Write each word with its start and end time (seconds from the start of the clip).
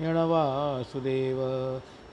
यणवासुदेव 0.00 1.38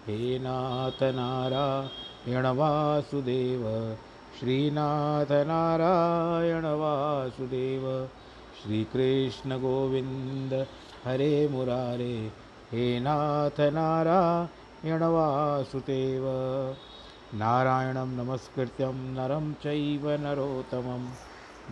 हे 0.07 0.39
नाथ 0.39 1.03
नारायण 1.03 2.45
वासुदेव, 2.45 3.95
श्रीनाथ 4.39 5.31
नारायण 5.31 6.65
वासुदेव, 6.65 8.09
श्रीकृष्ण 8.63 9.57
गोविन्द 9.57 10.67
हरे 11.05 11.47
मुरारे, 11.47 12.31
हे 12.71 12.99
नाथ 12.99 13.59
नारायण 13.59 15.03
वासुदेव। 15.03 16.23
नारायणं 17.33 18.07
नमस्कृत्यं 18.07 18.93
नरं 18.93 19.53
चैव 19.53 20.09
नरोत्तमं। 20.09 21.09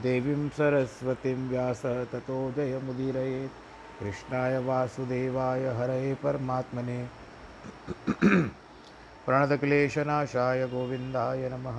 देवीं 0.02 0.50
सरस्वतीं 0.50 1.50
व्यास 1.50 1.86
ततो 1.86 2.52
जयमुदीरयेत्। 2.52 3.65
कृष्णाय 4.00 4.58
वासुदेवाय 4.58 5.66
हरे 5.68 6.14
परमात्मने। 6.14 7.08
प्रणतक्लेशनाशाय 9.26 10.68
गोविंदाय 10.68 11.50
नमः। 11.50 11.78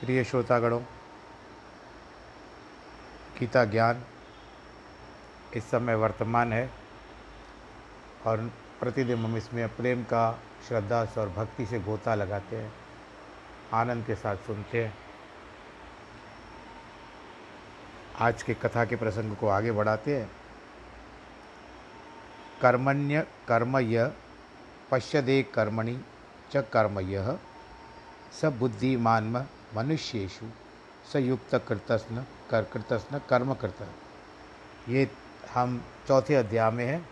प्रिय 0.00 0.24
श्रोतागणों 0.24 0.80
गीता 3.40 3.64
ज्ञान 3.64 4.02
इस 5.56 5.64
समय 5.64 5.94
वर्तमान 5.94 6.52
है 6.52 6.70
और 8.26 8.50
प्रतिदिन 8.80 9.18
हम 9.18 9.36
इसमें 9.36 9.68
प्रेम 9.68 10.02
का, 10.02 10.38
श्रद्धा 10.68 11.06
और 11.18 11.28
भक्ति 11.28 11.66
से 11.66 11.80
गोता 11.80 12.14
लगाते 12.14 12.56
हैं, 12.56 12.72
आनंद 13.72 14.06
के 14.06 14.14
साथ 14.14 14.36
सुनते 14.36 14.84
हैं। 14.84 15.01
आज 18.22 18.42
के 18.42 18.54
कथा 18.54 18.84
के 18.84 18.96
प्रसंग 18.96 19.36
को 19.36 19.48
आगे 19.48 19.72
बढ़ाते 19.72 20.20
हैं। 20.20 20.30
कर्मण्य 22.62 23.26
कर्मय 23.48 24.12
पश्यदे 24.90 25.42
कर्मणि 25.42 26.04
च 26.52 26.64
कर्मय 26.72 27.38
स 28.40 28.44
बुद्धिमान 28.44 29.48
मनुष्येशु 29.76 30.46
स 31.12 31.16
युक्त 31.16 31.54
कृतस्न 31.68 32.24
कर 32.50 32.62
कृतस्न 32.62 33.20
कर्म 33.28 33.54
कृत। 33.54 33.88
ये 34.88 35.10
हम 35.54 35.84
चौथे 36.08 36.34
अध्याय 36.34 36.70
में 36.70 36.86
हैं, 36.86 37.08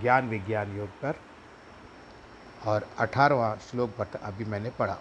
ज्ञान 0.00 0.28
विज्ञान 0.28 0.76
योग 0.76 0.88
पर, 0.88 1.14
और 2.66 2.88
अठारहवा 2.98 3.56
श्लोक 3.56 4.00
अभी 4.00 4.44
मैंने 4.44 4.70
पढ़ा। 4.70 4.98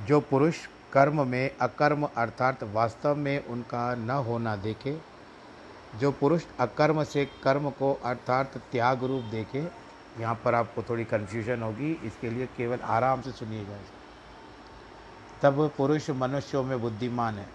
जो 0.00 0.20
पुरुष 0.20 0.66
कर्म 0.94 1.26
में 1.28 1.56
अकर्म 1.60 2.08
अर्थात 2.16 2.62
वास्तव 2.62 3.14
में 3.14 3.46
उनका 3.46 3.94
न 3.94 4.10
होना 4.10 4.56
देखे, 4.56 4.98
जो 6.00 6.12
पुरुष 6.12 6.44
अकर्म 6.60 7.04
से 7.04 7.24
कर्म 7.42 7.70
को 7.70 7.92
अर्थात 8.04 8.56
त्याग 8.72 9.04
रूप 9.04 9.24
देखे, 9.24 9.68
यहाँ 10.20 10.34
पर 10.44 10.54
आपको 10.54 10.82
थोड़ी 10.82 11.04
कन्फ्यूज़न 11.04 11.62
होगी, 11.62 11.92
इसके 12.04 12.30
लिए 12.30 12.46
केवल 12.46 12.78
आराम 12.78 13.22
से 13.22 13.32
सुनिएगा 13.32 13.78
तब 15.42 15.70
पुरुष 15.76 16.10
मनुष्यों 16.10 16.62
में 16.62 16.80
बुद्धिमान 16.80 17.34
है। 17.34 17.46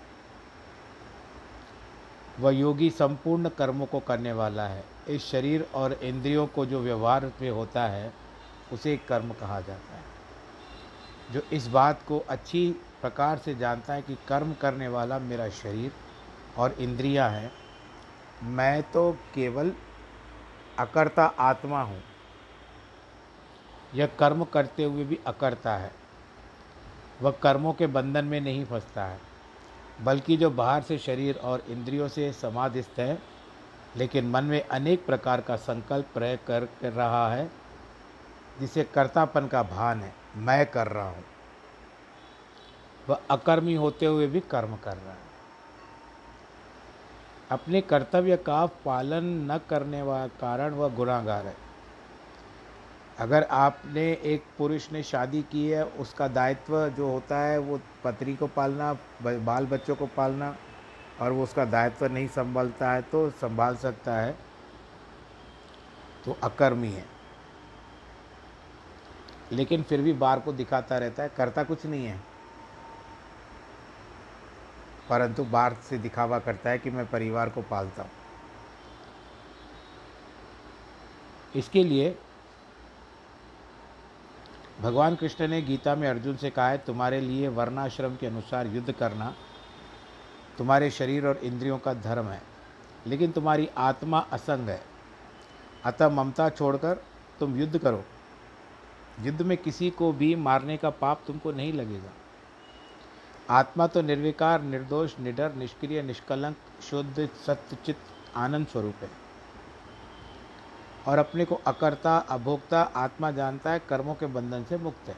वह 2.40 2.52
योगी 2.52 2.90
संपूर्ण 2.90 3.50
कर्मों 3.50 3.86
को 3.86 4.00
करने 4.00 4.32
वाला 4.32 4.68
है। 4.68 4.84
इस 5.08 5.26
शरीर 5.26 5.68
और 5.76 5.94
इंद्रियों 5.94 6.48
को 6.48 6.66
जो 6.66 6.80
व्यवहार 6.80 7.32
में 7.42 7.50
होता 7.50 7.84
है, 7.84 8.14
उसे 8.74 8.98
कर्म 8.98 9.34
कहा 9.34 9.60
जाता 9.62 9.96
है। 9.96 10.04
जो 11.32 11.42
इस 11.54 11.68
बात 11.68 12.04
को 12.08 12.20
अच्छी 12.20 12.76
प्रकार 13.02 13.38
से 13.38 13.56
जानता 13.56 13.94
है 13.94 14.02
कि 14.02 14.18
कर्म 14.28 14.54
करने 14.54 14.88
वाला 14.88 15.20
मेरा 15.20 15.50
शरीर 15.50 15.92
और 16.58 16.76
इंद्रियाँ 16.80 17.30
हैं। 17.30 17.52
मैं 18.44 18.82
तो 18.84 19.12
केवल 19.36 19.74
अकर्ता 20.80 21.26
आत्मा 21.40 21.82
हूँ। 21.82 22.02
यह 23.96 24.10
कर्म 24.20 24.44
करते 24.44 24.84
हुए 24.84 25.04
भी 25.04 25.20
अकर्ता 25.28 25.76
है। 25.78 25.92
वह 27.22 27.32
कर्मों 27.44 27.74
के 27.74 27.88
बंधन 27.88 28.26
में 28.26 28.40
नहीं 28.42 28.66
फंसता 28.66 29.06
है 29.06 29.20
बल्कि 30.04 30.38
जो 30.38 30.50
बाहर 30.50 30.82
से 30.82 30.98
शरीर 30.98 31.36
और 31.36 31.64
इंद्रियों 31.70 32.08
से 32.08 32.32
समाधिस्थ 32.34 33.00
है 33.00 33.18
लेकिन 33.98 34.30
मन 34.30 34.44
में 34.44 34.62
अनेक 34.62 35.06
प्रकार 35.06 35.42
का 35.42 35.56
संकल्प 35.56 36.06
प्रयोग 36.14 36.46
कर, 36.46 36.66
कर 36.82 36.94
रहा 36.94 37.28
है 37.34 37.50
जिसे 38.60 38.84
कर्तापन 38.84 39.48
का 39.48 39.64
भान 39.64 40.02
है। 40.02 40.14
मैं 40.38 40.66
कर 40.66 40.88
रहा 40.88 41.10
हूँ। 41.10 41.24
वह 43.10 43.20
अकर्मी 43.32 43.74
होते 43.76 44.06
हुए 44.06 44.28
भी 44.28 44.40
कर्म 44.40 44.76
कर 44.76 44.98
रहा 44.98 45.12
है। 45.12 45.28
अपने 47.52 47.82
कर्तव्य 47.82 48.38
का 48.38 48.66
पालन 48.86 49.26
न 49.52 49.60
करने 49.70 50.02
वाला 50.02 50.28
कारण 50.42 50.74
वह 50.74 50.90
गुनागार 50.90 51.46
है। 51.46 51.56
अगर 53.20 53.44
आपने 53.44 54.12
एक 54.24 54.44
पुरुष 54.58 54.92
ने 54.92 55.04
शादी 55.04 55.42
की 55.42 55.68
है, 55.68 55.84
उसका 55.84 56.28
दायित्व 56.28 56.90
जो 56.90 57.10
होता 57.12 57.40
है, 57.40 57.58
वो 57.58 57.80
पत्नी 58.04 58.36
को 58.36 58.48
पालना 58.48 58.94
बाल 59.24 59.66
बच्चों 59.66 59.96
को 59.96 60.06
पालना, 60.08 60.56
और 61.22 61.32
वो 61.32 61.44
उसका 61.44 61.66
दायित्व 61.66 62.06
नहीं 62.06 62.28
संभालता 62.28 62.92
है 62.92 63.02
तो 63.02 63.30
संभाल 63.32 63.76
सकता 63.76 64.16
है 64.16 64.38
तो 66.26 66.38
अकर्मी 66.44 66.92
है। 66.92 67.06
लेकिन 69.52 69.84
फिर 69.84 70.02
भी 70.02 70.14
बार 70.14 70.40
को 70.40 70.54
दिखाता 70.54 70.98
रहता 70.98 71.24
है, 71.24 71.30
करता 71.30 71.64
कुछ 71.64 71.86
नहीं 71.86 72.06
है। 72.06 72.29
परंतु 75.10 75.44
बाहर 75.44 75.74
से 75.90 75.98
दिखावा 75.98 76.40
करता 76.40 76.70
है 76.70 76.80
कि 76.80 76.90
मैं 76.90 77.06
परिवार 77.06 77.50
को 77.50 77.62
पालता 77.62 78.04
हूँ। 78.04 78.12
इसके 81.56 81.84
लिए 81.84 82.16
भगवान 84.82 85.16
कृष्ण 85.16 85.48
ने 85.48 85.62
गीता 85.62 85.96
में 85.96 86.08
अर्जुन 86.08 86.36
से 86.36 86.50
कहा 86.50 86.68
है, 86.70 86.78
तुम्हारे 86.78 87.22
लिए 87.22 87.48
वर्णाश्रम 87.48 88.16
के 88.16 88.28
अनुसार 88.28 88.68
युद्ध 88.68 88.92
करना 88.92 89.34
तुम्हारे 90.58 90.90
शरीर 90.92 91.28
और 91.28 91.38
इंद्रियों 91.38 91.78
का 91.78 91.94
धर्म 91.94 92.28
है, 92.28 92.42
लेकिन 93.08 93.32
तुम्हारी 93.32 93.70
आत्मा 93.78 94.20
असंग 94.32 94.70
है। 94.70 94.82
अतः 95.86 96.10
ममता 96.10 96.50
छोड़कर 96.50 97.04
तुम 97.40 97.56
युद्ध 97.58 97.78
करो। 97.78 98.04
युद्ध 99.22 99.42
में 99.42 99.58
किसी 99.58 99.90
को 99.90 100.12
भी 100.12 100.34
मारने 100.36 100.78
का 100.78 100.90
पाप 100.90 101.22
तुमको 101.28 101.52
नहीं 101.52 101.74
लगेगा। 101.74 102.12
आत्मा 103.50 103.88
तो 103.88 104.02
निर्विकार, 104.02 104.62
निर्दोष, 104.62 105.20
निडर, 105.20 105.54
निष्क्रिय, 105.54 106.02
निष्कलंक, 106.02 106.56
शुद्ध 106.82 107.30
सत्यचित 107.48 107.98
आनंद 108.36 108.68
स्वरूप 108.68 108.96
है। 109.02 109.10
और 111.08 111.18
अपने 111.18 111.46
को 111.46 111.56
अकर्ता, 111.56 112.18
अभोक्ता, 112.18 112.82
आत्मा 112.82 113.32
जानता 113.32 113.72
है, 113.72 113.80
कर्मों 113.80 114.16
के 114.16 114.26
बंधन 114.26 114.64
से 114.64 114.78
मुक्त 114.78 115.10
है। 115.10 115.16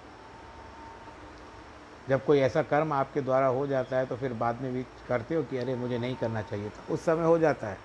जब 2.10 2.26
कोई 2.26 2.40
ऐसा 2.40 2.62
कर्म 2.62 2.94
आपके 2.94 3.22
द्वारा 3.22 3.48
हो 3.48 3.68
जाता 3.68 3.98
है 3.98 4.06
तो 4.06 4.16
फिर 4.16 4.34
बाद 4.34 4.62
में 4.62 4.74
भी 4.74 4.84
करते 5.08 5.36
हो 5.36 5.44
कि 5.44 5.58
अरे, 5.58 5.76
मुझे 5.76 5.98
नहीं 5.98 6.16
करना 6.16 6.42
चाहिए 6.42 6.70
था। 6.70 6.94
उस 6.94 7.06
समय 7.06 7.24
हो 7.24 7.38
जाता 7.40 7.68
है। 7.68 7.78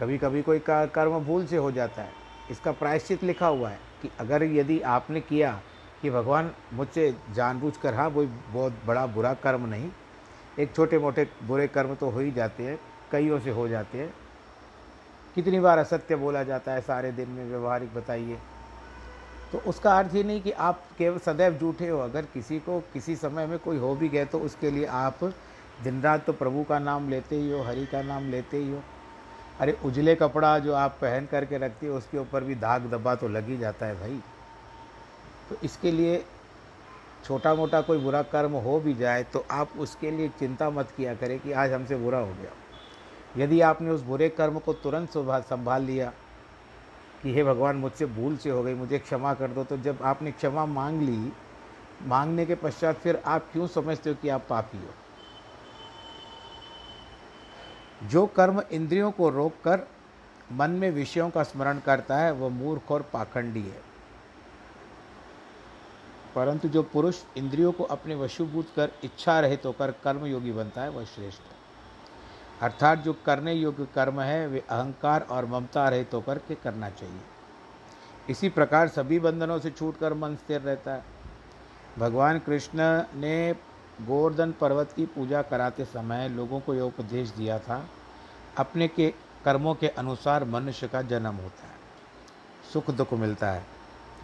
कभी 0.00 0.18
कभी 0.18 0.42
कोई 0.42 0.58
कर्म 0.68 1.18
भूल 1.18 1.46
से 1.46 1.56
हो 1.56 1.72
जाता 1.72 2.02
है। 2.02 2.12
इसका 2.50 2.72
प्रायश्चित 2.72 3.24
लिखा 3.24 3.46
हुआ 3.46 3.70
है 3.70 3.80
कि 4.02 4.10
अगर 4.20 4.42
यदि 4.42 4.80
आपने 4.80 5.20
किया 5.20 5.60
कि 6.02 6.10
भगवान 6.10 6.50
मुझसे 6.72 7.14
जानबूझकर 7.34 7.94
हाँ 7.94 8.08
वो 8.08 8.24
बहुत 8.50 8.80
बड़ा 8.86 9.06
बुरा 9.06 9.34
कर्म 9.34 9.66
नहीं। 9.66 9.90
एक 10.58 10.74
छोटे 10.74 10.98
मोटे 10.98 11.26
बुरे 11.42 11.66
कर्म 11.68 11.94
तो 11.94 12.10
हो 12.10 12.20
ही 12.20 12.30
जाते 12.30 12.62
हैं, 12.62 12.78
कईयों 13.12 13.40
से 13.40 13.50
हो 13.50 13.68
जाते 13.68 13.98
हैं। 13.98 14.12
कितनी 15.34 15.60
बार 15.60 15.78
असत्य 15.78 16.16
बोला 16.16 16.42
जाता 16.42 16.72
है, 16.72 16.80
सारे 16.80 17.12
दिन 17.12 17.28
में 17.28 17.44
व्यवहारिक 17.44 17.94
बताइए। 17.94 18.38
तो 19.52 19.58
उसका 19.58 19.98
अर्थ 19.98 20.14
ही 20.14 20.22
नहीं 20.24 20.40
कि 20.42 20.50
आप 20.50 20.82
केवल 20.98 21.18
सदैव 21.18 21.58
झूठे 21.58 21.88
हो, 21.88 21.98
अगर 21.98 22.24
किसी 22.24 22.58
को 22.58 22.80
किसी 22.92 23.16
समय 23.16 23.46
में 23.46 23.58
कोई 23.58 23.76
हो 23.76 23.94
भी 23.94 24.08
गए 24.08 24.24
तो 24.24 24.38
उसके 24.38 24.70
लिए 24.70 24.84
आप 24.86 25.24
दिन 25.84 26.02
रात 26.02 26.24
तो 26.26 26.32
प्रभु 26.32 26.64
का 26.64 26.78
नाम 26.78 27.08
लेते 27.10 27.36
ही 27.36 27.50
हो, 27.52 27.62
हरि 27.62 27.86
का 27.86 28.02
नाम 28.02 28.30
लेते 28.30 28.56
ही 28.56 28.70
हो। 28.70 28.82
अरे, 29.60 29.76
उजले 29.84 30.14
कपड़ा 30.14 30.58
जो 30.58 30.74
आप 30.74 30.98
पहन 31.00 31.26
करके 31.26 31.58
रखते 31.58 31.86
हो, 31.86 31.96
उसके 31.98 32.18
ऊपर 32.18 32.44
भी 32.44 32.54
दाग 32.54 32.90
दबा 32.90 33.14
तो 33.14 33.28
लग 33.28 33.48
ही 33.48 33.58
जाता 33.58 33.86
है 33.86 34.00
भाई। 34.00 34.20
तो 35.50 35.56
इसके 35.64 35.90
लिए 35.92 36.24
छोटा 37.24 37.54
मोटा 37.54 37.80
कोई 37.80 37.98
बुरा 37.98 38.22
कर्म 38.22 38.52
हो 38.56 38.78
भी 38.80 38.94
जाए 38.94 39.22
तो 39.22 39.44
आप 39.50 39.72
उसके 39.78 40.10
लिए 40.10 40.28
चिंता 40.38 40.70
मत 40.70 40.90
किया 40.96 41.14
करें 41.14 41.38
कि 41.40 41.52
आज 41.52 41.72
हमसे 41.72 41.96
बुरा 41.96 42.18
हो 42.18 42.32
गया। 42.32 42.50
यदि 43.36 43.60
आपने 43.60 43.90
उस 43.90 44.02
बुरे 44.02 44.28
कर्म 44.28 44.58
को 44.58 44.72
तुरंत 44.74 45.10
संभाल 45.10 45.82
लिया 45.82 46.12
कि 47.22 47.34
हे 47.34 47.44
भगवान 47.44 47.76
मुझसे 47.76 48.06
भूल 48.06 48.36
से 48.36 48.50
हो 48.50 48.62
गई, 48.62 48.74
मुझे 48.74 48.98
क्षमा 48.98 49.34
कर 49.34 49.48
दो 49.48 49.64
तो 49.64 49.76
जब 49.78 49.98
आपने 50.02 50.32
क्षमा 50.32 50.66
मांग 50.66 51.02
ली, 51.02 51.32
मांगने 52.02 52.46
के 52.46 52.54
पश्चात 52.54 52.96
फिर 52.96 53.22
आप 53.26 53.50
क्यों 53.52 53.66
समझते 53.66 54.10
हो 54.10 54.16
कि 54.22 54.28
आप 54.28 54.46
पापी 54.48 54.78
हो? 54.78 54.94
जो 58.08 58.26
कर्म 58.26 58.62
इंद्रियों 58.72 59.10
को 59.10 59.28
रोककर 59.30 59.86
मन 60.52 60.70
में 60.70 60.90
विषयों 60.90 61.30
का 61.30 61.42
स्मरण 61.42 61.78
करता 61.78 62.16
है, 62.16 62.32
वह 62.32 62.48
मूर्ख 62.48 62.90
और 62.92 63.02
पाखंडी 63.12 63.62
है। 63.62 63.89
परंतु 66.40 66.68
जो 66.68 66.82
पुरुष 66.82 67.16
इंद्रियों 67.36 67.72
को 67.72 67.84
अपने 67.84 68.14
वशुभूत 68.14 68.68
कर 68.76 68.90
इच्छा 69.04 69.40
रहित 69.40 69.66
होकर 69.66 69.90
कर्म 69.90 70.26
योगी 70.26 70.52
बनता 70.52 70.82
है, 70.82 70.90
वह 70.90 71.04
श्रेष्ठ 71.04 71.40
है। 71.40 71.56
अर्थात 72.62 72.98
जो 72.98 73.16
करने 73.26 73.52
योग्य 73.52 73.88
कर्म 73.94 74.20
है, 74.20 74.46
वे 74.46 74.64
अहंकार 74.70 75.22
और 75.22 75.46
ममता 75.46 75.88
रहित 75.88 76.14
होकर 76.14 76.38
के 76.38 76.54
करना 76.54 76.90
चाहिए। 76.90 77.20
इसी 78.30 78.48
प्रकार 78.48 78.88
सभी 78.88 79.18
बंधनों 79.18 79.58
से 79.58 79.70
छूटकर 79.70 80.14
मन 80.14 80.36
स्थिर 80.36 80.60
रहता 80.60 80.94
है। 80.94 81.04
भगवान 81.98 82.38
कृष्ण 82.38 83.04
ने 83.14 83.54
गोवर्धन 84.02 84.52
पर्वत 84.52 84.92
की 84.92 85.06
पूजा 85.06 85.42
कराते 85.42 85.84
समय 85.84 86.28
लोगों 86.28 86.60
को 86.60 86.74
यह 86.74 86.82
उपदेश 86.82 87.28
दिया 87.28 87.58
था, 87.58 87.86
अपने 88.58 88.88
के 88.88 89.14
कर्मों 89.44 89.74
के 89.74 89.88
अनुसार 89.88 90.44
मनुष्य 90.44 90.88
का 90.88 91.02
जन्म 91.02 91.34
होता 91.34 91.66
है। 91.66 91.74
सुख 92.72 92.90
दुख 92.90 93.12
मिलता 93.12 93.50
है। 93.50 93.79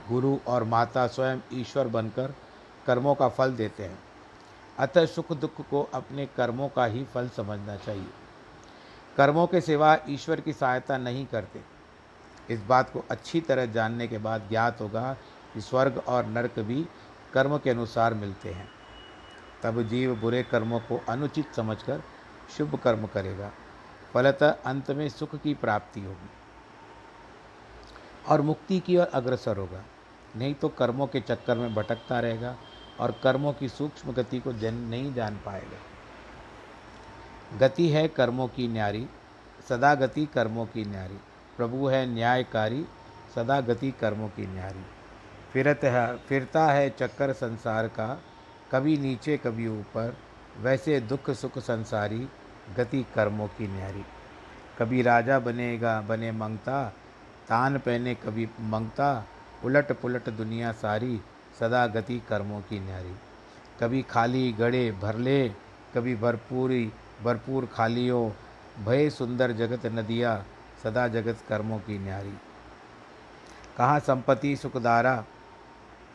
गुरु 0.08 0.38
और 0.46 0.64
माता 0.64 1.06
स्वयं 1.06 1.38
ईश्वर 1.52 1.88
बनकर 1.88 2.34
कर्मों 2.86 3.14
का 3.14 3.28
फल 3.28 3.52
देते 3.52 3.82
हैं। 3.82 3.98
अतः 4.78 5.06
सुख 5.06 5.32
दुख 5.32 5.68
को 5.70 5.82
अपने 5.94 6.26
कर्मों 6.26 6.68
का 6.68 6.84
ही 6.84 7.04
फल 7.04 7.28
समझना 7.28 7.76
चाहिए। 7.76 8.10
कर्मों 9.16 9.46
के 9.46 9.60
सिवा 9.60 9.98
ईश्वर 10.08 10.40
की 10.40 10.52
सहायता 10.52 10.98
नहीं 10.98 11.26
करते। 11.26 11.60
इस 12.50 12.62
बात 12.62 12.90
को 12.90 13.04
अच्छी 13.10 13.40
तरह 13.40 13.66
जानने 13.66 14.08
के 14.08 14.18
बाद 14.18 14.48
ज्ञात 14.48 14.80
होगा 14.80 15.16
कि 15.54 15.60
स्वर्ग 15.60 16.02
और 16.08 16.26
नरक 16.26 16.58
भी 16.58 16.86
कर्म 17.32 17.58
के 17.58 17.70
अनुसार 17.70 18.14
मिलते 18.14 18.52
हैं। 18.52 18.68
तब 19.62 19.82
जीव 19.82 20.16
बुरे 20.16 20.42
कर्मों 20.42 20.80
को 20.80 21.00
अनुचित 21.08 21.54
समझकर 21.54 22.02
शुभ 22.56 22.76
कर्म 22.76 23.06
करेगा। 23.06 23.50
फलतः 24.14 24.50
अंत 24.50 24.90
में 24.90 25.08
सुख 25.08 25.36
की 25.36 25.54
प्राप्ति 25.54 26.00
होगी 26.00 26.30
और 28.28 28.40
मुक्ति 28.40 28.80
की 28.80 28.96
ओर 28.96 29.06
अग्रसर 29.06 29.56
होगा। 29.56 29.84
नहीं 30.36 30.54
तो 30.54 30.68
कर्मों 30.68 31.06
के 31.06 31.20
चक्कर 31.20 31.58
में 31.58 31.74
भटकता 31.74 32.20
रहेगा 32.20 32.56
और 33.00 33.20
कर्मों 33.22 33.52
की 33.52 33.68
सूक्ष्म 33.68 34.12
गति 34.12 34.40
को 34.40 34.52
जन 34.52 34.74
नहीं 34.74 35.14
जान 35.14 35.36
पाएगा। 35.46 35.78
गति 37.58 37.88
है 37.88 38.08
कर्मों 38.08 38.48
की 38.48 38.68
न्यारी, 38.68 39.08
सदा 39.68 39.94
गति 39.94 40.26
कर्मों 40.26 40.66
की 40.66 40.84
न्यारी। 40.84 41.18
प्रभु 41.56 41.86
है 41.86 42.06
न्यायकारी, 42.06 42.86
सदा 43.34 43.60
गति 43.60 43.90
कर्मों 43.90 44.28
की 44.28 44.46
न्यारी। 44.46 44.86
फिरत 45.52 45.80
है, 45.84 46.16
फिरता 46.16 46.66
है 46.66 46.90
चक्कर 46.90 47.32
संसार 47.32 47.88
का, 47.88 48.22
कभी 48.72 48.98
नीचे 48.98 49.36
कभी 49.36 49.68
ऊपर, 49.68 50.16
वैसे 50.60 51.00
दुख 51.00 51.30
सुख 51.30 51.58
संसारी, 51.58 52.28
गति 52.76 53.06
कर्मों 53.14 53.48
की 53.48 53.68
न्यारी। 53.68 54.04
कभी 54.78 55.02
राजा 55.02 55.38
बनेगा, 55.38 56.00
बने 56.00 56.32
मंगता, 56.32 56.84
तान 57.48 57.78
पहने 57.78 58.14
कभी 58.14 58.48
मंगता 58.60 59.26
उलट 59.64 59.92
पुलट 59.92 60.28
दुनिया 60.28 60.72
सारी, 60.72 61.20
सदा 61.60 61.86
गति 61.86 62.22
कर्मों 62.28 62.60
की 62.60 62.80
न्यारी। 62.80 63.14
कभी 63.80 64.02
खाली 64.02 64.52
गड़े 64.52 64.92
भर 64.92 65.16
ले, 65.16 65.48
कभी 65.94 66.14
भरपूरी, 66.16 66.92
भरपूर 67.24 67.66
खालियों, 67.66 68.30
भय 68.84 69.10
सुंदर 69.10 69.52
जगत 69.52 69.86
नदिया, 69.86 70.44
सदा 70.82 71.08
जगत 71.08 71.36
कर्मों 71.48 71.78
की 71.78 71.98
न्यारी। 71.98 72.34
कहाँ 73.76 74.00
संपत्ति 74.00 74.56
सुखदारा 74.56 75.24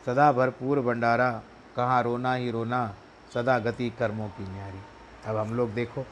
सदा 0.06 0.32
भरपूर 0.32 0.80
भंडारा, 0.80 1.42
कहाँ 1.76 2.02
रोना 2.02 2.34
ही 2.34 2.50
रोना, 2.50 2.94
सदा 3.34 3.58
गति 3.58 3.90
कर्मों 3.90 4.28
की 4.28 4.52
न्यारी। 4.52 4.78
अब 5.26 5.36
हम 5.36 5.54
लोग 5.54 5.74
देखो, 5.74 6.06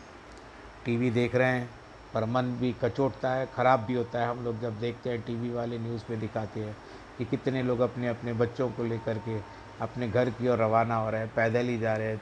टीवी 0.85 1.11
देख 1.11 1.35
रहे 1.35 1.49
हैं, 1.49 1.71
पर 2.15 2.25
मन 2.25 2.43
भी 2.43 2.77
कचोटता 2.85 3.31
है, 3.31 3.49
ख़राब 3.57 3.81
भी 3.81 3.95
होता 3.95 4.19
है। 4.19 4.29
हम 4.29 4.45
लोग 4.45 4.61
जब 4.61 4.81
देखते 4.81 5.11
हैं, 5.11 5.23
टीवी 5.23 5.51
वाले 5.51 5.79
न्यूज़ 5.79 6.05
पे 6.05 6.17
दिखाते 6.17 6.61
हैं 6.61 6.77
कि 7.21 7.27
कितने 7.27 7.63
लोग 7.63 7.81
अपने 7.81 8.09
अपने 8.09 8.33
बच्चों 8.33 8.71
को 8.71 8.85
लेकर 8.85 9.19
के 9.19 9.39
अपने 9.81 10.09
घर 10.09 10.31
की 10.31 10.49
ओर 10.49 10.59
रवाना 10.59 10.97
हो 10.97 11.11
रहे 11.11 11.21
हैं, 11.21 11.35
पैदल 11.35 11.67
ही 11.67 11.79
जा 11.79 11.95
रहे 11.95 12.07
हैं। 12.07 12.21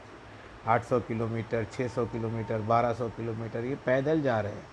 800 0.66 1.00
किलोमीटर 1.00 1.64
600 1.64 2.06
किलोमीटर 2.06 2.60
1200 2.60 3.08
किलोमीटर, 3.08 3.64
ये 3.64 3.74
पैदल 3.74 4.22
जा 4.22 4.40
रहे 4.40 4.52
हैं। 4.52 4.66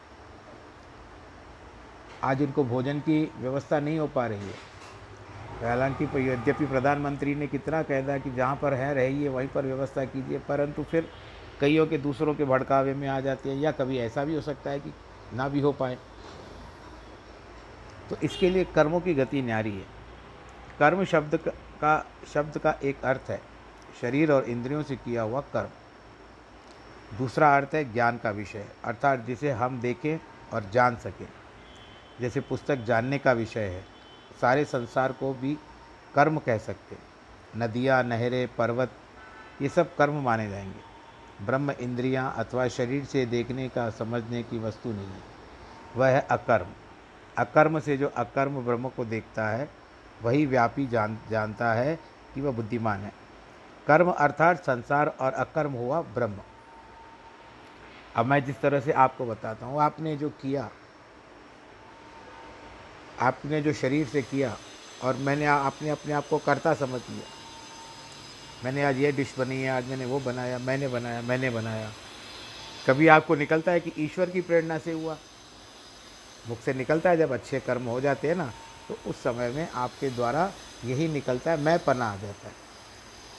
आज 2.23 2.41
उनको 2.41 2.63
भोजन 2.63 2.99
की 2.99 3.31
व्यवस्था 3.39 3.79
नहीं 3.79 3.99
हो 3.99 4.07
पा 4.07 4.27
रही 4.27 4.39
है। 4.39 4.75
हालाँकि 5.61 6.29
यद्यपि 6.29 6.65
प्रधानमंत्री 6.65 7.35
ने 7.35 7.47
कितना 7.47 7.83
कह 7.83 8.01
दिया 8.01 8.17
कि 8.17 8.31
जहाँ 8.31 8.55
पर 8.55 8.73
है, 8.73 8.93
रहिए, 8.93 9.27
वहीं 9.29 9.47
पर 9.47 9.65
व्यवस्था 9.65 10.05
कीजिए, 10.05 10.39
परंतु 10.39 10.83
फिर 10.83 11.09
कईयों 11.61 11.87
के 11.87 11.97
दूसरों 11.97 12.35
के 12.35 12.45
भड़कावे 12.45 12.93
में 12.93 13.07
आ 13.07 13.19
जाते 13.19 13.49
हैं 13.49 13.57
या 13.57 13.71
कभी 13.71 13.97
ऐसा 13.97 14.25
भी 14.25 14.35
हो 14.35 14.41
सकता 14.41 14.69
है 14.69 14.79
कि 14.79 14.93
ना 15.33 15.49
भी 15.49 15.59
हो 15.59 15.71
पाए। 15.71 15.97
तो 18.09 18.15
इसके 18.23 18.49
लिए 18.49 18.63
कर्मों 18.63 18.99
की 18.99 19.13
गति 19.13 19.41
न्यारी 19.41 19.71
है। 19.71 20.04
कर्म 20.79 21.05
शब्द 21.05 21.35
का 21.55 22.05
शब्द 22.33 22.57
का 22.57 22.71
एक 22.83 23.05
अर्थ 23.05 23.29
है। 23.29 23.41
शरीर 24.01 24.31
और 24.31 24.43
इंद्रियों 24.43 24.83
से 24.83 24.95
किया 24.95 25.21
हुआ 25.21 25.41
कर्म। 25.41 25.69
दूसरा 27.17 27.57
अर्थ 27.57 27.69
है 27.73 27.93
ज्ञान 27.93 28.17
का 28.17 28.29
विषय, 28.31 28.65
अर्थात 28.83 29.19
जिसे 29.19 29.51
हम 29.51 29.81
देखें 29.81 30.17
और 30.53 30.69
जान 30.69 30.95
सकें। 30.95 31.27
जैसे 32.21 32.39
पुस्तक 32.39 32.75
जानने 32.75 33.17
का 33.17 33.31
विषय 33.31 33.65
है, 33.65 33.85
सारे 34.41 34.65
संसार 34.65 35.11
को 35.11 35.33
भी 35.33 35.57
कर्म 36.15 36.37
कह 36.37 36.57
सकते 36.57 36.97
नदियाँ, 37.57 38.03
नहरें, 38.03 38.55
पर्वत, 38.55 38.91
ये 39.61 39.69
सब 39.69 39.95
कर्म 39.95 40.13
माने 40.13 40.49
जाएँगे। 40.49 40.95
ब्रह्म 41.45 41.71
इंद्रियाँ 41.71 42.35
अथवा 42.37 42.67
शरीर 42.67 43.05
से 43.05 43.25
देखने 43.25 43.69
का, 43.69 43.89
समझने 43.89 44.43
की 44.43 44.59
वस्तु 44.59 44.89
नहीं 44.89 45.07
है। 45.07 45.21
वह 45.95 46.07
है 46.07 46.21
अकर्म। 46.21 46.67
अकर्म 47.37 47.79
से 47.79 47.97
जो 47.97 48.07
अकर्म 48.07 48.65
ब्रह्म 48.65 48.89
को 48.89 49.05
देखता 49.05 49.47
है 49.49 49.84
वही 50.23 50.45
व्यापी 50.45 50.87
जान, 50.87 51.17
जानता 51.29 51.73
है 51.73 51.99
कि 52.33 52.41
वह 52.41 52.51
बुद्धिमान 52.51 52.99
है। 52.99 53.11
कर्म 53.87 54.11
अर्थात 54.11 54.63
संसार 54.63 55.07
और 55.07 55.33
अकर्म 55.33 55.71
हुआ 55.71 56.01
ब्रह्म। 56.01 56.41
अब 58.15 58.25
मैं 58.25 58.45
जिस 58.45 58.61
तरह 58.61 58.79
से 58.79 58.91
आपको 58.91 59.25
बताता 59.25 59.65
हूँ, 59.65 59.81
आपने 59.81 60.15
जो 60.17 60.29
किया, 60.29 60.69
आपने 63.19 63.61
जो 63.61 63.73
शरीर 63.73 64.07
से 64.07 64.21
किया, 64.21 64.57
और 65.03 65.15
मैंने 65.15 65.45
आपने 65.45 65.89
अपने 65.89 66.13
आप 66.13 66.27
को 66.27 66.37
करता 66.37 66.73
समझ 66.73 67.01
लिया। 67.09 67.25
मैंने 68.63 68.83
आज 68.83 68.97
ये 68.97 69.11
डिश 69.11 69.35
बनी 69.37 69.61
है, 69.61 69.69
आज 69.69 69.89
मैंने 69.89 70.05
वो 70.05 70.19
बनाया, 70.19 70.57
मैंने 70.59 70.87
बनाया 70.87 71.21
मैंने 71.21 71.49
बनाया। 71.49 71.91
कभी 72.87 73.07
आपको 73.07 73.35
निकलता 73.35 73.71
है 73.71 73.79
कि 73.79 73.91
ईश्वर 73.97 74.29
की 74.29 74.41
प्रेरणा 74.41 74.77
से 74.77 74.91
हुआ? 74.91 75.17
मुख 76.47 76.59
से 76.59 76.73
निकलता 76.73 77.09
है 77.09 77.17
जब 77.17 77.31
अच्छे 77.31 77.59
कर्म 77.59 77.83
हो 77.83 78.01
जाते 78.01 78.27
हैं 78.27 78.35
ना 78.35 78.51
तो 78.89 78.97
उस 79.07 79.15
समय 79.15 79.49
में 79.49 79.67
आपके 79.69 80.09
द्वारा 80.09 80.51
यही 80.85 81.07
निकलता 81.07 81.51
है, 81.51 81.57
मैं 81.57 81.77
पना 81.85 82.05
आ 82.05 82.15
जाता 82.15 82.47
है 82.47 82.53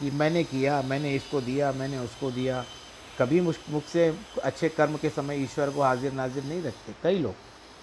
कि 0.01 0.11
मैंने 0.11 0.43
किया, 0.45 0.81
मैंने 0.83 1.15
इसको 1.15 1.41
दिया, 1.41 1.73
मैंने 1.73 1.99
उसको 1.99 2.31
दिया। 2.31 2.65
कभी 3.19 3.41
मुख 3.41 3.85
से 3.85 4.09
अच्छे 4.45 4.69
कर्म 4.69 4.97
के 4.97 5.11
समय 5.11 5.43
ईश्वर 5.43 5.71
को 5.71 5.83
हाजिर 5.83 6.13
नाजिर 6.13 6.45
नहीं 6.45 6.63
रखते। 6.63 6.95
कई 7.03 7.19
लोग 7.19 7.35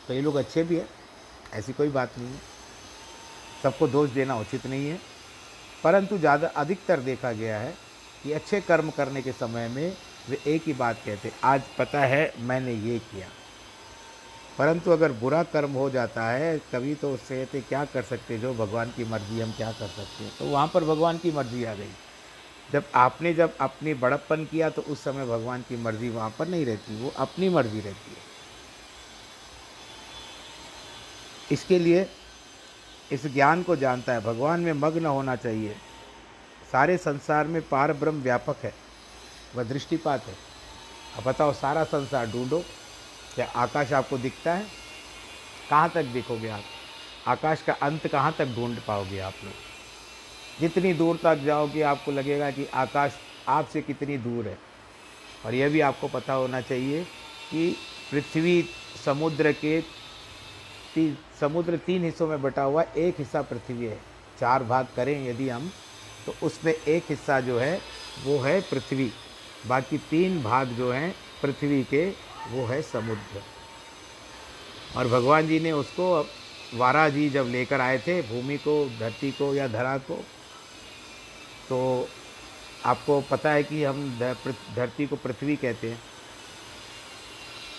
कई 0.08 0.22
लोग 0.22 0.36
अच्छे 0.36 0.64
भी 0.64 0.76
हैं, 0.76 0.88
ऐसी 1.54 1.74
कोई 1.74 1.90
बात 1.90 2.18
नहीं 2.18 2.28
है। 2.28 2.42
सबको 3.64 3.88
दोष 3.88 4.10
देना 4.10 4.36
उचित 4.36 4.66
नहीं 4.66 4.90
है। 4.90 5.00
परंतु 5.84 6.18
ज़्यादा 6.18 6.48
अधिकतर 6.48 7.00
देखा 7.00 7.32
गया 7.32 7.58
है 7.60 7.74
कि 8.24 8.32
अच्छे 8.34 8.60
कर्म 8.62 8.90
करने 8.90 9.22
के 9.22 9.32
समय 9.32 9.68
में 9.68 9.96
वे 10.30 10.40
एक 10.48 10.64
ही 10.68 10.74
बात 10.74 11.02
कहते 11.06 11.32
आज 11.44 11.62
पता 11.78 12.02
है 12.06 12.34
मैंने 12.40 12.74
ये 12.74 13.00
किया। 13.00 13.28
परंतु 14.58 14.92
अगर 14.92 15.12
बुरा 15.12 15.42
कर्म 15.44 15.72
हो 15.72 15.90
जाता 15.90 16.28
है 16.28 16.58
कभी 16.74 16.94
तो 16.96 17.14
उससे 17.14 17.36
कहते, 17.36 17.62
क्या 17.62 17.84
कर 17.86 18.04
सकते 18.04 18.38
जो 18.38 18.54
भगवान 18.54 18.92
की 18.92 19.06
मर्ज़ी, 19.06 19.40
हम 19.40 19.52
क्या 19.52 19.72
कर 19.72 19.88
सकते 19.88 20.24
हैं? 20.24 20.32
तो 20.40 20.46
वहाँ 20.46 20.68
पर 20.74 20.84
भगवान 20.84 21.18
की 21.18 21.32
मर्ज़ी 21.32 21.64
आ 21.64 21.74
गई। 21.74 21.90
जब 22.70 22.84
आपने 22.96 23.34
जब 23.34 23.58
अपनी 23.62 23.94
बड़प्पन 23.94 24.46
किया 24.46 24.70
तो 24.70 24.82
उस 24.84 25.04
समय 25.04 25.26
भगवान 25.26 25.62
की 25.62 25.78
मर्ज़ी 25.78 26.10
वहाँ 26.10 26.30
पर 26.40 26.48
नहीं 26.48 26.66
रहती, 26.66 26.96
वो 26.96 27.12
अपनी 27.18 27.50
मर्ज़ी 27.50 27.80
रहती 27.80 28.12
है। 28.12 28.32
इसके 31.52 31.80
लिए 31.80 32.06
इस 33.12 33.26
ज्ञान 33.28 33.64
को 33.64 33.76
जानता 33.76 34.14
है, 34.14 34.22
भगवान 34.22 34.60
में 34.60 34.74
मग्न 34.74 35.06
होना 35.06 35.36
चाहिए। 35.36 35.76
सारे 36.72 36.98
संसार 36.98 37.48
में 37.48 37.62
पार 37.62 37.94
ब्रह्म 37.94 38.22
व्यापक 38.22 38.64
है, 38.64 38.74
वह 39.54 39.64
दृष्टिपात 39.64 40.28
है। 40.28 40.36
अब 41.18 41.24
बताओ, 41.24 41.54
सारा 41.54 41.84
संसार 41.86 42.28
ढूंढो। 42.28 42.64
क्या 43.36 43.46
आकाश 43.56 43.92
आपको 43.94 44.18
दिखता 44.18 44.54
है? 44.54 44.66
कहाँ 45.70 45.90
तक 45.90 46.04
देखोगे 46.04 46.50
आप? 46.50 46.64
आकाश 47.28 47.62
का 47.62 47.74
अंत 47.74 48.08
कहाँ 48.08 48.36
तक 48.38 48.48
ढूंढ 48.56 48.80
पाओगे 48.88 49.20
आप 49.20 49.34
लोग 49.44 49.54
जितनी 50.60 50.94
दूर 50.94 51.20
तक 51.24 51.42
जाओगे 51.46 51.82
आपको 51.82 52.12
लगेगा 52.12 52.50
कि 52.52 52.66
आकाश 52.76 53.18
आपसे 53.48 53.82
कितनी 53.82 54.18
दूर 54.18 54.48
है। 54.48 54.58
और 55.46 55.54
यह 55.54 55.70
भी 55.70 55.80
आपको 55.82 56.08
पता 56.08 56.34
होना 56.34 56.62
चाहिए 56.62 57.04
कि 57.52 57.76
पृथ्वी 58.12 58.64
समुद्र 59.06 59.52
के 59.52 59.80
ती, 59.82 61.18
समुद्र 61.40 61.78
तीन 61.78 62.04
हिस्सों 62.04 62.28
में 62.28 62.42
बटा 62.42 62.64
हुआ 62.64 62.84
एक 62.84 63.16
हिस्सा 63.20 63.42
पृथ्वी 63.42 63.86
है। 63.86 63.98
चार 64.40 64.64
भाग 64.64 64.88
करें 64.96 65.28
यदि 65.28 65.50
हम 65.50 65.72
तो 66.26 66.36
उसमें 66.44 66.74
एक 66.74 67.06
हिस्सा 67.10 67.40
जो 67.40 67.58
है 67.60 67.80
वो 68.24 68.38
है 68.40 68.60
पृथ्वी। 68.62 69.12
बाकी 69.68 69.98
तीन 70.10 70.42
भाग 70.44 70.68
जो 70.68 70.92
हैं 70.92 71.14
पृथ्वी 71.42 71.84
के 71.84 72.06
वो 72.48 72.66
है 72.66 72.82
समुद्र। 72.82 73.42
और 74.98 75.08
भगवान 75.08 75.48
जी 75.48 75.60
ने 75.60 75.72
उसको 75.72 76.30
वारा 76.74 77.08
जी 77.10 77.30
जब 77.30 77.48
लेकर 77.50 77.82
आए 77.82 77.98
थे, 78.00 78.22
भूमि 78.22 78.58
को, 78.58 78.90
धरती 79.00 79.32
को 79.32 79.54
या 79.56 79.68
धरा 79.68 79.98
को 79.98 80.16
तो 81.70 82.10
आपको 82.86 83.20
पता 83.22 83.52
है 83.52 83.64
कि 83.64 83.84
हम 83.84 84.20
धरती 84.76 85.08
को 85.08 85.16
पृथ्वी 85.16 85.56
कहते 85.56 85.90
हैं। 85.92 86.02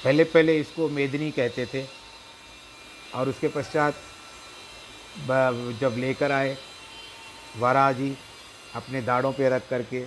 पहले 0.04 0.24
पहले 0.24 0.58
इसको 0.60 0.88
मेदनी 0.88 1.30
कहते 1.30 1.66
थे। 1.66 1.86
और 3.14 3.28
उसके 3.28 3.48
पश्चात 3.48 3.94
जब 5.80 5.94
लेकर 5.98 6.32
आए, 6.32 6.56
वारा 7.56 7.90
जी 7.92 8.16
अपने 8.74 9.02
दाढ़ों 9.02 9.32
पे 9.32 9.48
रख 9.48 9.68
करके 9.68 10.04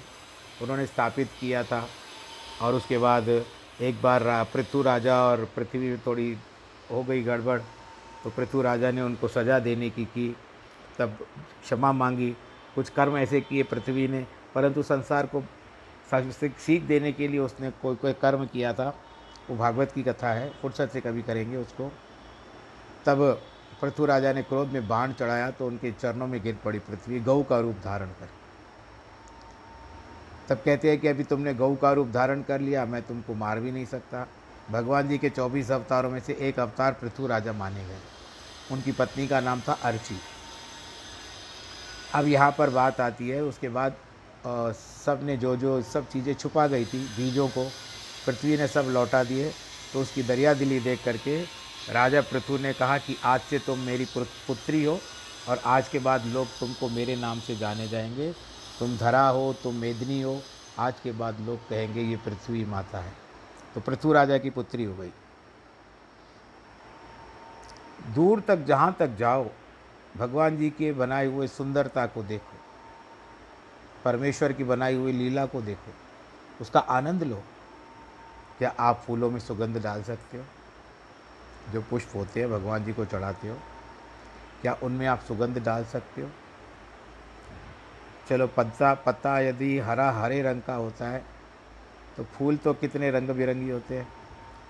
उन्होंने 0.61 0.85
स्थापित 0.87 1.29
किया 1.39 1.63
था। 1.63 1.89
और 2.61 2.73
उसके 2.73 2.97
बाद 2.97 3.29
एक 3.81 4.01
बार 4.01 4.21
रा, 4.21 4.43
पृथु 4.43 4.81
राजा 4.81 5.15
और 5.23 5.43
पृथ्वी 5.55 5.97
थोड़ी 6.05 6.37
हो 6.91 7.03
गई 7.03 7.23
गड़बड़ 7.23 7.59
तो 8.23 8.29
पृथु 8.29 8.61
राजा 8.61 8.91
ने 8.91 9.01
उनको 9.01 9.27
सज़ा 9.27 9.59
देने 9.59 9.89
की 9.89 10.05
की 10.07 10.35
तब 10.99 11.17
क्षमा 11.63 11.91
मांगी। 11.91 12.29
कुछ 12.75 12.89
कर्म 12.89 13.17
ऐसे 13.17 13.41
किए 13.41 13.63
पृथ्वी 13.63 14.07
ने 14.07 14.25
परंतु 14.55 14.83
संसार 14.83 15.25
को 15.25 15.43
सीख 16.11 16.83
देने 16.83 17.11
के 17.11 17.27
लिए 17.27 17.39
उसने 17.39 17.71
कोई 17.81 17.95
कोई 17.95 18.13
कर्म 18.13 18.45
किया 18.45 18.73
था। 18.73 18.87
वो 19.49 19.55
भागवत 19.57 19.91
की 19.91 20.03
कथा 20.03 20.33
है 20.33 20.49
फुर्सत 20.61 20.89
से 20.93 21.01
कभी 21.01 21.21
करेंगे 21.21 21.57
उसको। 21.57 21.91
तब 23.05 23.21
पृथु 23.81 24.05
राजा 24.05 24.33
ने 24.33 24.43
क्रोध 24.43 24.67
में 24.67 24.87
बाण 24.87 25.13
चढ़ाया 25.13 25.49
तो 25.51 25.67
उनके 25.67 25.91
चरणों 25.91 26.27
में 26.27 26.41
गिर 26.43 26.57
पड़ी 26.65 26.79
पृथ्वी 26.79 27.19
गऊ 27.19 27.43
का 27.43 27.59
रूप 27.59 27.75
धारण 27.83 28.09
कर 28.09 28.29
तब 30.49 30.61
कहते 30.65 30.89
हैं 30.89 30.99
कि 30.99 31.07
अभी 31.07 31.23
तुमने 31.23 31.53
गौ 31.53 31.73
का 31.75 31.91
रूप 31.91 32.11
धारण 32.11 32.41
कर 32.41 32.61
लिया, 32.61 32.85
मैं 32.85 33.01
तुमको 33.01 33.33
मार 33.35 33.59
भी 33.59 33.71
नहीं 33.71 33.85
सकता। 33.85 34.27
भगवान 34.71 35.07
जी 35.09 35.17
के 35.17 35.29
चौबीस 35.29 35.71
अवतारों 35.71 36.09
में 36.09 36.19
से 36.19 36.37
एक 36.41 36.59
अवतार 36.59 36.93
पृथ्वी 36.93 37.27
राजा 37.27 37.53
माने 37.53 37.83
गए। 37.85 37.99
उनकी 38.71 38.91
पत्नी 38.91 39.27
का 39.27 39.39
नाम 39.41 39.61
था 39.67 39.73
अर्ची। 39.83 40.17
अब 42.15 42.27
यहाँ 42.27 42.51
पर 42.57 42.69
बात 42.69 42.99
आती 43.01 43.29
है, 43.29 43.41
उसके 43.43 43.69
बाद 43.69 43.95
सबने 44.45 45.37
जो 45.37 45.55
जो 45.55 45.81
सब 45.83 46.09
चीज़ें 46.09 46.33
छुपा 46.33 46.67
गई 46.67 46.85
थी 46.85 46.99
बीजों 47.17 47.47
को, 47.47 47.63
पृथ्वी 48.25 48.57
ने 48.57 48.67
सब 48.67 48.87
लौटा 48.89 49.23
दिए। 49.23 49.51
तो 49.93 50.01
उसकी 50.01 50.23
दरिया 50.23 50.53
दिली 50.53 50.79
देख 50.79 51.03
करके 51.05 51.41
राजा 51.89 52.21
पृथु 52.21 52.57
ने 52.57 52.73
कहा 52.73 52.97
कि 52.97 53.17
आज 53.25 53.41
से 53.41 53.59
तुम 53.59 53.79
मेरी 53.79 54.05
पुत्री 54.17 54.83
हो 54.83 54.99
और 55.49 55.61
आज 55.65 55.87
के 55.89 55.99
बाद 55.99 56.25
लोग 56.25 56.47
तुमको 56.59 56.89
मेरे 56.89 57.15
नाम 57.15 57.39
से 57.39 57.55
जाने 57.55 57.87
जाएँगे। 57.87 58.31
तुम 58.79 58.97
धरा 58.97 59.27
हो, 59.27 59.55
तुम 59.63 59.75
मेदनी 59.75 60.21
हो, 60.21 60.41
आज 60.79 60.99
के 60.99 61.11
बाद 61.11 61.39
लोग 61.39 61.69
कहेंगे 61.69 62.01
ये 62.01 62.17
पृथ्वी 62.17 62.65
माता 62.65 62.99
है। 62.99 63.13
तो 63.75 63.81
पृथ्वी 63.81 64.13
राजा 64.13 64.37
की 64.37 64.49
पुत्री 64.49 64.83
हो 64.83 64.95
गई। 64.95 65.11
दूर 68.15 68.41
तक, 68.41 68.57
जहाँ 68.57 68.95
तक 68.99 69.07
जाओ, 69.07 69.49
भगवान 70.17 70.57
जी 70.57 70.69
के 70.69 70.93
बनाए 70.93 71.25
हुए 71.25 71.47
सुंदरता 71.47 72.05
को 72.05 72.23
देखो, 72.23 72.57
परमेश्वर 74.05 74.53
की 74.53 74.63
बनाई 74.63 74.95
हुई 74.95 75.11
लीला 75.11 75.45
को 75.45 75.61
देखो, 75.61 75.93
उसका 76.61 76.79
आनंद 76.79 77.23
लो। 77.23 77.43
क्या 78.57 78.75
आप 78.79 79.03
फूलों 79.07 79.31
में 79.31 79.39
सुगंध 79.39 79.83
डाल 79.83 80.03
सकते 80.03 80.37
हो? 80.37 80.45
जो 81.73 81.81
पुष्प 81.81 82.11
होते 82.15 82.39
हैं, 82.39 82.51
भगवान 82.51 82.85
जी 82.85 82.93
को 82.93 83.05
चढ़ाते 83.05 83.47
हो। 83.47 83.57
क्या 84.61 84.77
उनमें 84.83 85.07
आप 85.07 85.19
सुगंध 85.19 85.63
डाल 85.63 85.85
सकते 85.85 86.21
हो? 86.21 86.29
चलो 88.29 88.47
पत्ता 88.47 88.93
पत्ता 88.93 89.39
यदि 89.39 89.77
हरा, 89.79 90.09
हरे 90.11 90.41
रंग 90.41 90.61
का 90.61 90.75
होता 90.75 91.07
है 91.07 91.23
तो 92.17 92.23
फूल 92.23 92.57
तो 92.57 92.73
कितने 92.73 93.11
रंग 93.11 93.29
बिरंगी 93.29 93.69
होते 93.69 93.97
हैं? 93.97 94.07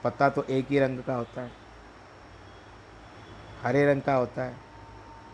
पत्ता 0.03 0.29
तो 0.29 0.43
एक 0.43 0.67
ही 0.69 0.79
रंग 0.79 0.99
का 1.03 1.15
होता 1.15 1.41
है। 1.41 1.51
हरे 3.63 3.85
रंग 3.85 4.01
का 4.01 4.13
होता 4.13 4.43
है। 4.43 4.55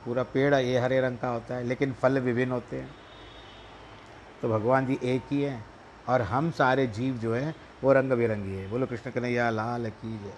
पूरा 0.05 0.23
पेड़ 0.23 0.53
ये 0.55 0.79
हरे 0.79 0.99
रंग 1.01 1.17
का 1.17 1.27
होता 1.27 1.55
है, 1.55 1.63
लेकिन 1.63 1.93
फल 1.93 2.19
विभिन्न 2.19 2.51
होते 2.51 2.79
हैं। 2.81 2.95
तो 4.41 4.49
भगवान 4.49 4.85
जी 4.85 4.99
एक 5.03 5.21
ही 5.31 5.41
हैं, 5.41 5.65
और 6.09 6.21
हम 6.21 6.51
सारे 6.51 6.87
जीव 6.87 7.17
जो 7.17 7.33
हैं, 7.35 7.55
वो 7.83 7.93
रंग 7.93 8.11
बिरंगी 8.11 8.55
है। 8.55 8.69
बोलो 8.69 8.85
कृष्ण 8.85 9.11
कन्हैया, 9.11 9.49
लाल 9.49 9.89
की 9.89 10.17
जय। 10.17 10.33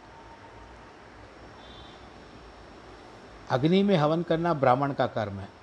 अग्नि 3.49 3.83
में 3.83 3.95
हवन 3.97 4.23
करना 4.23 4.53
ब्राह्मण 4.53 4.93
का 4.93 5.07
कर्म 5.07 5.39
है। 5.39 5.54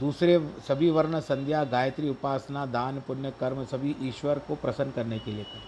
दूसरे 0.00 0.38
सभी 0.68 0.90
वर्ण, 0.90 1.20
संध्या, 1.20 1.64
गायत्री, 1.64 2.10
उपासना, 2.10 2.66
दान, 2.66 3.00
पुण्य, 3.00 3.32
कर्म 3.40 3.64
सभी 3.64 3.96
ईश्वर 4.02 4.38
को 4.38 4.54
प्रसन्न 4.54 4.90
करने 4.90 5.18
के 5.18 5.30
लिए 5.30 5.44
करते 5.44 5.58
हैं। 5.58 5.66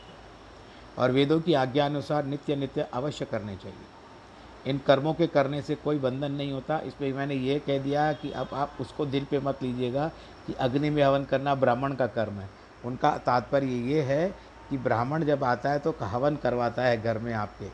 और 0.99 1.11
वेदों 1.11 1.41
की 1.41 1.55
आज्ञा 1.55 1.87
अनुसार 1.87 2.25
नित्य 2.25 2.57
नित्य 2.57 2.87
अवश्य 2.93 3.25
करने 3.25 3.57
चाहिए। 3.57 4.71
इन 4.71 4.79
कर्मों 4.79 5.15
के 5.15 5.27
करने 5.27 5.63
से 5.63 5.75
कोई 5.75 5.99
बंधन 5.99 6.33
नहीं 6.33 6.53
होता। 6.53 6.79
इस 6.79 6.95
पर 6.95 7.13
मैंने 7.13 7.35
ये 7.35 7.59
कह 7.59 7.79
दिया 7.79 8.13
कि 8.13 8.31
अब 8.31 8.49
आप 8.53 8.77
उसको 8.81 9.07
दिल 9.07 9.25
पे 9.25 9.39
मत 9.39 9.63
लीजिएगा 9.63 10.09
कि 10.47 10.53
अग्नि 10.53 10.91
में 10.91 11.03
हवन 11.03 11.25
करना 11.25 11.55
ब्राह्मण 11.55 11.95
का 11.95 12.07
कर्म 12.07 12.33
है। 12.33 12.49
उनका 12.85 13.17
तात्पर्य 13.19 13.67
ये 13.67 14.03
है 14.03 14.29
कि 14.71 14.79
ब्राह्मण 14.79 15.25
जब 15.25 15.45
आता 15.45 15.71
है 15.71 15.79
तो 15.79 15.95
हवन 16.01 16.37
करवाता 16.37 16.83
है 16.83 17.03
घर 17.03 17.19
में 17.19 17.33
आपके। 17.35 17.69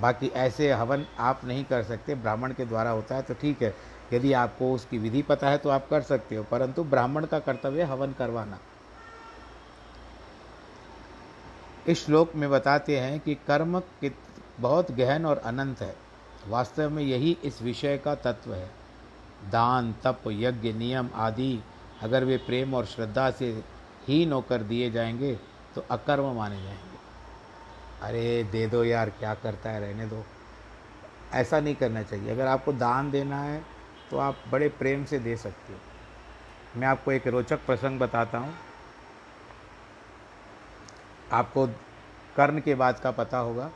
बाकी 0.00 0.26
ऐसे 0.26 0.72
हवन 0.72 1.04
आप 1.18 1.40
नहीं 1.44 1.64
कर 1.64 1.82
सकते। 1.82 2.14
ब्राह्मण 2.14 2.52
के 2.52 2.64
द्वारा 2.64 2.90
होता 2.90 3.14
है 3.14 3.22
तो 3.22 3.34
ठीक 3.34 3.62
है। 3.62 3.74
यदि 4.12 4.32
आपको 4.32 4.74
उसकी 4.74 4.98
विधि 4.98 5.22
पता 5.22 5.48
है 5.48 5.58
तो 5.58 5.68
आप 5.68 5.88
कर 5.90 6.02
सकते 6.02 6.36
हो, 6.36 6.44
परंतु 6.44 6.84
ब्राह्मण 6.84 7.26
का 7.26 7.38
कर्तव्य 7.38 7.82
हवन 7.82 8.12
करवाना। 8.12 8.58
इस 11.88 12.04
श्लोक 12.06 12.34
में 12.34 12.50
बताते 12.50 13.00
हैं 13.00 13.20
कि 13.20 13.34
कर्म 13.34 13.80
कित, 13.80 14.16
बहुत 14.60 14.92
गहन 14.92 15.26
और 15.26 15.38
अनंत 15.38 15.80
है। 15.80 15.96
वास्तव 16.48 16.90
में 16.90 17.02
यही 17.02 17.38
इस 17.44 17.62
विषय 17.62 17.98
का 17.98 18.14
तत्व 18.14 18.54
है। 18.54 18.70
दान, 19.50 19.94
तप, 20.04 20.20
यज्ञ, 20.26 20.72
नियम 20.72 21.10
आदि 21.14 21.60
अगर 22.02 22.24
वे 22.24 22.36
प्रेम 22.36 22.74
और 22.74 22.86
श्रद्धा 22.86 23.30
से 23.30 23.64
ही 24.08 24.26
नौकर 24.26 24.62
दिए 24.62 24.90
जाएँगे 24.90 25.38
तो 25.74 25.84
अकर्म 25.90 26.32
माने 26.32 26.62
जाएँगे। 26.62 26.98
अरे, 28.02 28.44
दे 28.44 28.66
दो 28.66 28.84
यार, 28.84 29.10
क्या 29.10 29.34
करता 29.34 29.70
है, 29.70 29.80
रहने 29.80 30.06
दो। 30.06 30.24
ऐसा 31.32 31.60
नहीं 31.60 31.74
करना 31.74 32.02
चाहिए। 32.02 32.30
अगर 32.30 32.46
आपको 32.46 32.72
दान 32.72 33.10
देना 33.10 33.38
है 33.38 33.64
तो 34.12 34.18
आप 34.18 34.38
बड़े 34.50 34.68
प्रेम 34.68 35.04
से 35.04 35.18
दे 35.18 35.36
सकते 35.36 35.72
हो। 35.72 35.78
मैं 36.80 36.86
आपको 36.86 37.12
एक 37.12 37.26
रोचक 37.26 37.64
प्रसंग 37.66 38.00
बताता 38.00 38.38
हूँ। 38.38 38.54
आपको 41.32 41.66
कर्ण 42.36 42.60
के 42.60 42.74
बाद 42.74 42.98
का 43.00 43.10
पता 43.10 43.38
होगा। 43.38 43.70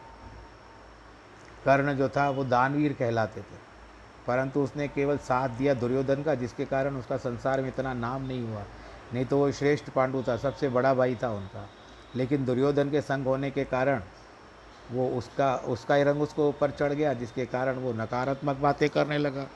कर्ण 1.65 1.95
जो 1.95 2.09
था, 2.09 2.29
वो 2.31 2.45
दानवीर 2.45 2.93
कहलाते 2.93 3.41
थे, 3.41 3.59
परंतु 4.27 4.61
उसने 4.61 4.89
केवल 4.89 5.19
साथ 5.19 5.49
दिया 5.49 5.75
दुर्योधन 5.75 6.23
का, 6.23 6.35
जिसके 6.35 6.65
कारण 6.67 6.97
उसका 6.97 7.17
संसार 7.19 7.61
में 7.61 7.69
इतना 7.69 7.95
नाम 7.95 8.27
नहीं 8.27 8.43
हुआ। 8.43 8.65
नहीं 9.15 9.25
तो 9.25 9.39
वो 9.39 9.51
श्रेष्ठ 9.53 9.91
पांडु 9.91 10.23
था, 10.23 10.37
सबसे 10.37 10.69
बड़ा 10.69 10.95
भाई 10.95 11.15
था 11.15 11.31
उनका। 11.31 11.69
लेकिन 12.17 12.45
दुर्योधन 12.45 12.91
के 12.91 13.01
संग 13.03 13.27
होने 13.27 13.51
के 13.51 13.65
कारण 13.67 14.03
वो 14.91 15.09
उसका 15.09 15.55
उसका 15.67 15.95
ही 15.95 16.03
रंग 16.03 16.23
उसको 16.23 16.49
ऊपर 16.49 16.71
चढ़ 16.71 16.93
गया, 16.93 17.13
जिसके 17.15 17.47
कारण 17.47 17.77
वो 17.77 17.93
नकारात्मक 17.95 18.57
बातें 18.59 18.89
करने 18.91 19.19
लगा। 19.19 19.47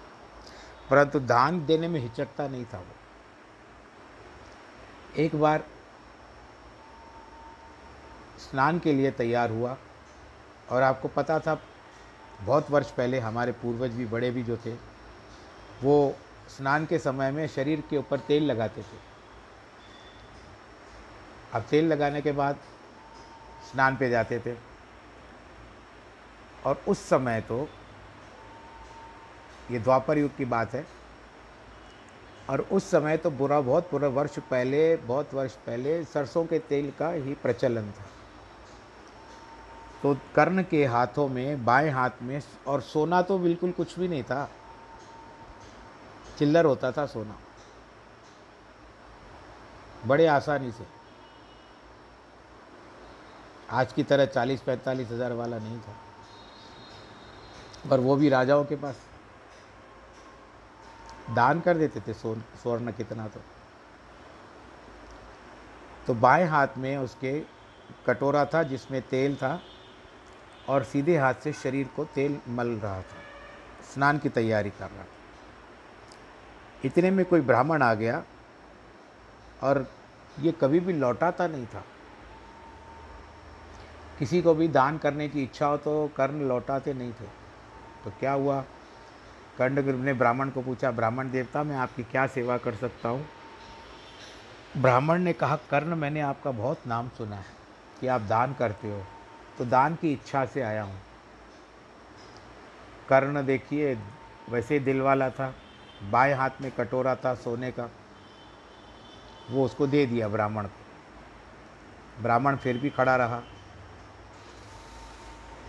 परंतु 0.90 1.20
दान 1.20 1.66
देने 1.66 1.88
में 1.88 2.00
हिचकता 2.00 2.48
नहीं 2.48 2.64
था 2.64 2.78
वो। 2.78 2.94
एक 5.16 5.36
बार 5.36 5.64
स्नान 8.38 8.78
के 8.78 8.92
लिए 8.92 9.10
तैयार 9.10 9.50
हुआ 9.50 9.76
और 10.70 10.82
आपको 10.82 11.08
पता 11.08 11.38
था, 11.40 11.62
बहुत 12.40 12.70
वर्ष 12.70 12.90
पहले 12.90 13.20
हमारे 13.20 13.52
पूर्वज 13.52 13.90
भी, 13.90 14.06
बड़े 14.06 14.30
भी 14.30 14.42
जो 14.42 14.56
थे, 14.56 14.74
वो 15.82 16.16
स्नान 16.56 16.86
के 16.86 16.98
समय 16.98 17.30
में 17.30 17.46
शरीर 17.48 17.80
के 17.90 17.96
ऊपर 17.96 18.20
तेल 18.20 18.44
लगाते 18.44 18.82
थे। 18.82 18.98
अब 21.52 21.62
तेल 21.62 21.86
लगाने 21.86 22.20
के 22.20 22.32
बाद 22.32 22.56
स्नान 23.72 23.96
पे 23.96 24.10
जाते 24.10 24.38
थे। 24.38 24.54
और 26.66 26.82
उस 26.88 27.08
समय 27.08 27.40
तो 27.40 27.68
ये 29.70 29.78
द्वापर 29.78 30.18
युग 30.18 30.36
की 30.36 30.44
बात 30.44 30.74
है। 30.74 30.86
और 32.50 32.60
उस 32.60 32.90
समय 32.90 33.16
तो 33.16 33.30
बुरा, 33.30 33.60
बहुत 33.60 33.90
बुरा 33.90 34.08
वर्ष 34.08 34.38
पहले, 34.38 34.96
बहुत 34.96 35.34
वर्ष 35.34 35.52
पहले 35.66 36.04
सरसों 36.04 36.44
के 36.44 36.58
तेल 36.58 36.92
का 36.98 37.10
ही 37.10 37.34
प्रचलन 37.34 37.90
था। 37.90 38.04
तो 40.02 40.16
कर्ण 40.34 40.62
के 40.62 40.84
हाथों 40.84 41.28
में, 41.28 41.64
बाएँ 41.64 41.90
हाथ 41.90 42.22
में 42.22 42.42
और 42.66 42.80
सोना 42.80 43.22
तो 43.22 43.38
बिल्कुल 43.38 43.72
कुछ 43.72 43.98
भी 43.98 44.08
नहीं 44.08 44.22
था। 44.22 44.50
चिल्लर 46.38 46.64
होता 46.64 46.92
था 46.92 47.06
सोना। 47.06 47.36
बड़े 50.06 50.26
आसानी 50.26 50.70
से। 50.72 50.84
आज 53.70 53.92
की 53.92 54.02
तरह 54.02 54.24
चालीस 54.24 54.60
पैंतालीस 54.60 55.10
हज़ार 55.10 55.32
वाला 55.32 55.58
नहीं 55.58 55.78
था। 55.78 55.94
पर 57.90 58.00
वो 58.00 58.16
भी 58.16 58.28
राजाओं 58.28 58.64
के 58.64 58.76
पास। 58.76 58.96
दान 61.34 61.60
कर 61.60 61.76
देते 61.76 62.00
थे 62.00 62.14
सोन 62.14 62.40
स्वर्ण 62.62 62.92
कितना 62.92 63.28
तो। 63.28 63.40
तो 66.06 66.14
बाएँ 66.14 66.46
हाथ 66.46 66.68
में 66.78 66.96
उसके 66.96 67.40
कटोरा 68.06 68.44
था 68.44 68.62
जिसमें 68.62 69.02
तेल 69.02 69.36
था 69.36 69.60
और 70.68 70.84
सीधे 70.84 71.16
हाथ 71.16 71.34
से 71.34 71.52
शरीर 71.52 71.88
को 71.96 72.04
तेल 72.04 72.40
मल 72.48 72.68
रहा 72.68 73.02
था। 73.02 73.20
स्नान 73.94 74.18
की 74.18 74.28
तैयारी 74.28 74.70
कर 74.70 74.90
रहा 74.90 75.02
था। 75.02 75.06
इतने 76.84 77.10
में 77.10 77.24
कोई 77.24 77.40
ब्राह्मण 77.40 77.82
आ 77.82 77.94
गया 77.94 78.24
और 79.62 79.90
ये 80.40 80.52
कभी 80.52 80.80
भी 80.80 80.92
लौटाता 80.92 81.46
नहीं 81.46 81.66
था। 81.66 81.84
किसी 84.18 84.42
को 84.42 84.54
भी 84.54 84.68
दान 84.68 84.98
करने 84.98 85.28
की 85.28 85.42
इच्छा 85.42 85.66
हो 85.66 85.76
तो 85.76 86.10
कर्ण 86.16 86.40
लौटाते 86.40 86.94
नहीं 86.94 87.12
थे। 87.12 87.26
तो 88.04 88.10
क्या 88.10 88.32
हुआ? 88.32 88.64
कर्ण 89.58 90.02
ने 90.04 90.12
ब्राह्मण 90.14 90.50
को 90.50 90.62
पूछा, 90.62 90.90
ब्राह्मण 90.90 91.30
देवता, 91.30 91.62
मैं 91.62 91.76
आपकी 91.76 92.02
क्या 92.02 92.26
सेवा 92.28 92.56
कर 92.58 92.74
सकता 92.74 93.08
हूँ? 93.08 93.26
ब्राह्मण 94.76 95.22
ने 95.22 95.32
कहा, 95.32 95.56
कर्ण 95.70 95.94
मैंने 95.94 96.20
आपका 96.20 96.50
बहुत 96.50 96.86
नाम 96.86 97.08
सुना 97.08 97.36
है 97.36 97.44
कि 98.00 98.06
आप 98.06 98.20
दान 98.20 98.54
करते 98.54 98.90
हो 98.90 99.02
तो 99.58 99.64
दान 99.64 99.94
की 99.94 100.12
इच्छा 100.12 100.44
से 100.46 100.62
आया 100.62 100.82
हूँ। 100.82 100.98
कर्ण 103.08 103.44
देखिए, 103.46 103.94
वैसे 104.50 104.78
दिल 104.80 105.00
वाला 105.00 105.30
था, 105.30 105.54
बाएँ 106.10 106.34
हाथ 106.34 106.62
में 106.62 106.70
कटोरा 106.72 107.14
था 107.14 107.34
सोने 107.34 107.70
का, 107.70 107.88
वो 109.50 109.64
उसको 109.64 109.86
दे 109.86 110.04
दिया 110.06 110.28
ब्राह्मण 110.28 110.66
को। 110.66 112.22
ब्राह्मण 112.22 112.56
फिर 112.56 112.78
भी 112.78 112.90
खड़ा 112.90 113.16
रहा। 113.16 113.40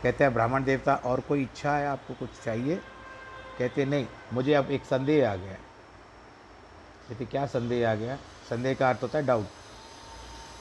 कहते 0.04 0.24
हैं, 0.24 0.34
ब्राह्मण 0.34 0.64
देवता, 0.64 0.96
और 0.96 1.20
कोई 1.20 1.44
इच्छा 1.44 1.76
है 1.76 1.88
आपको 1.88 2.14
कुछ 2.14 2.40
चाहिए? 2.44 2.80
कहते, 3.60 3.86
नहीं, 3.86 4.06
मुझे 4.34 4.54
अब 4.54 4.72
एक 4.72 4.86
संदेह 4.86 5.30
आ 5.30 5.36
गया 5.36 5.54
कहते, 7.10 7.26
क्या 7.26 7.46
संदेह 7.48 7.90
आ 7.90 7.94
गया? 7.96 8.18
संदेह 8.50 8.74
का 8.74 8.90
अर्थ 8.90 9.04
होता 9.04 9.18
है 9.18 9.26
डाउट 9.26 9.60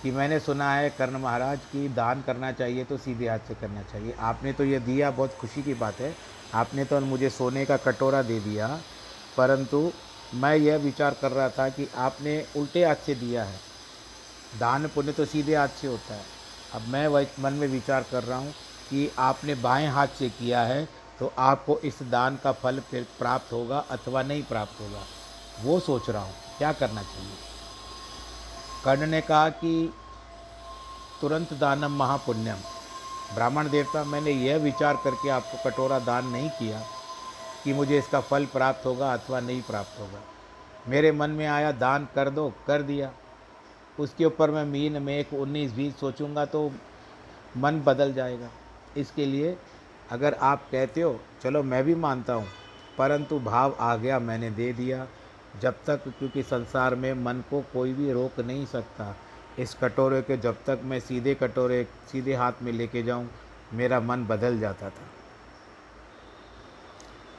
कि 0.03 0.11
मैंने 0.11 0.39
सुना 0.41 0.73
है 0.73 0.91
कर्ण 0.91 1.19
महाराज 1.19 1.65
की 1.67 1.89
दान 1.91 2.23
करना 2.23 2.51
चाहिए 2.53 2.85
तो 2.85 2.97
सीधे 2.99 3.29
हाथ 3.29 3.39
से 3.49 3.55
करना 3.55 3.83
चाहिए। 3.83 4.15
आपने 4.21 4.53
तो 4.53 4.65
ये 4.65 4.79
दिया, 4.81 5.11
बहुत 5.11 5.35
खुशी 5.35 5.63
की 5.63 5.75
बात 5.75 6.01
है। 6.01 6.15
आपने 6.55 6.85
तो 6.85 7.01
मुझे 7.01 7.31
सोने 7.31 7.65
का 7.67 7.77
कटोरा 7.79 8.23
दे 8.23 8.39
दिया, 8.41 8.69
परंतु 9.37 9.93
मैं 10.33 10.55
यह 10.57 10.77
विचार 10.79 11.15
कर 11.15 11.33
रहा 11.33 11.49
था 11.51 11.69
कि 11.69 11.89
आपने 11.99 12.45
उल्टे 12.57 12.85
हाथ 12.85 13.07
से 13.07 13.15
दिया 13.17 13.45
है। 13.45 13.61
दान 14.53 14.87
पुण्य 14.89 15.13
तो 15.13 15.25
सीधे 15.25 15.55
हाथ 15.57 15.69
से 15.71 15.87
होता 15.87 16.15
है। 16.15 16.27
अब 16.73 16.87
मैं 16.89 17.27
मन 17.41 17.53
में 17.53 17.67
विचार 17.69 18.07
कर 18.11 18.25
रहा 18.25 18.39
हूँ 18.39 18.53
कि 18.91 19.11
आपने 19.19 19.55
बाएँ 19.57 19.87
हाथ 19.89 20.09
से 20.19 20.29
किया 20.31 20.63
है 20.63 20.89
तो 21.21 21.33
आपको 21.39 21.79
इस 21.79 22.03
दान 22.03 22.37
का 22.37 22.53
फल 22.53 22.81
फिर 22.81 23.07
प्राप्त 23.19 23.53
होगा 23.53 23.79
अथवा 23.91 24.23
नहीं 24.23 24.43
प्राप्त 24.43 24.81
होगा। 24.81 25.03
वो 25.63 25.79
सोच 25.81 26.09
रहा 26.11 26.23
हूँ, 26.23 26.35
क्या 26.59 26.73
करना 26.73 27.03
चाहिए? 27.03 27.37
कर्ण 28.85 29.07
ने 29.07 29.21
कहा 29.21 29.49
कि 29.49 29.93
तुरंत 31.21 31.53
दानम 31.53 31.97
महापुण्यम। 31.97 32.59
ब्राह्मण 33.35 33.69
देवता, 33.69 34.05
मैंने 34.05 34.31
यह 34.31 34.57
विचार 34.57 34.97
करके 35.05 35.29
आपको 35.29 35.71
कटोरा 35.71 35.99
दान 35.99 36.27
नहीं 36.27 36.51
किया 36.51 36.83
कि 37.65 37.73
मुझे 37.73 37.99
इसका 37.99 38.21
फल 38.21 38.47
प्राप्त 38.47 38.87
होगा 38.87 39.13
अथवा 39.13 39.41
नहीं 39.41 39.63
प्राप्त 39.63 40.01
होगा। 40.01 40.21
मेरे 40.89 41.13
मन 41.13 41.31
में 41.31 41.47
आया, 41.47 41.73
दान 41.73 42.09
कर 42.15 42.31
दो, 42.31 42.53
कर 42.67 42.83
दिया। 42.83 43.11
उसके 43.99 44.25
ऊपर 44.25 44.51
मैं 44.51 44.65
मीन 44.65 45.03
में 45.03 45.17
एक 45.19 45.35
उन्नीस, 45.35 45.73
बीस 45.73 45.99
सोचूँगा 46.01 46.45
तो 46.45 46.71
मन 47.57 47.81
बदल 47.81 48.13
जाएगा। 48.13 48.49
इसके 48.97 49.27
लिए 49.27 49.57
अगर 50.11 50.35
आप 50.35 50.69
कहते 50.73 51.01
हो, 51.01 51.19
चलो 51.43 51.63
मैं 51.63 51.83
भी 51.85 51.95
मानता 51.95 52.35
हूँ, 52.35 52.47
परंतु 52.99 53.39
भाव 53.41 53.77
आ 53.81 53.95
गया, 53.97 54.19
मैंने 54.19 54.51
दे 54.51 54.73
दिया। 54.73 55.07
जब 55.61 55.75
तक, 55.87 56.03
क्योंकि 56.09 56.43
संसार 56.43 56.95
में 56.95 57.13
मन 57.15 57.43
को 57.51 57.61
कोई 57.73 57.93
भी 57.93 58.13
रोक 58.13 58.41
नहीं 58.41 58.67
सकता, 58.67 59.15
इस 59.59 59.75
कटोरे 59.75 60.21
के 60.23 60.37
जब 60.37 60.57
तक 60.67 60.81
मैं 60.85 60.99
सीधे 61.01 61.35
कटोरे, 61.35 61.87
सीधे 62.13 62.35
हाथ 62.35 62.63
में 62.63 62.73
लेके 62.73 63.03
जाऊँ, 63.03 63.29
मेरा 63.75 64.01
मन 64.01 64.25
बदल 64.27 64.59
जाता 64.61 64.91
था 64.91 65.09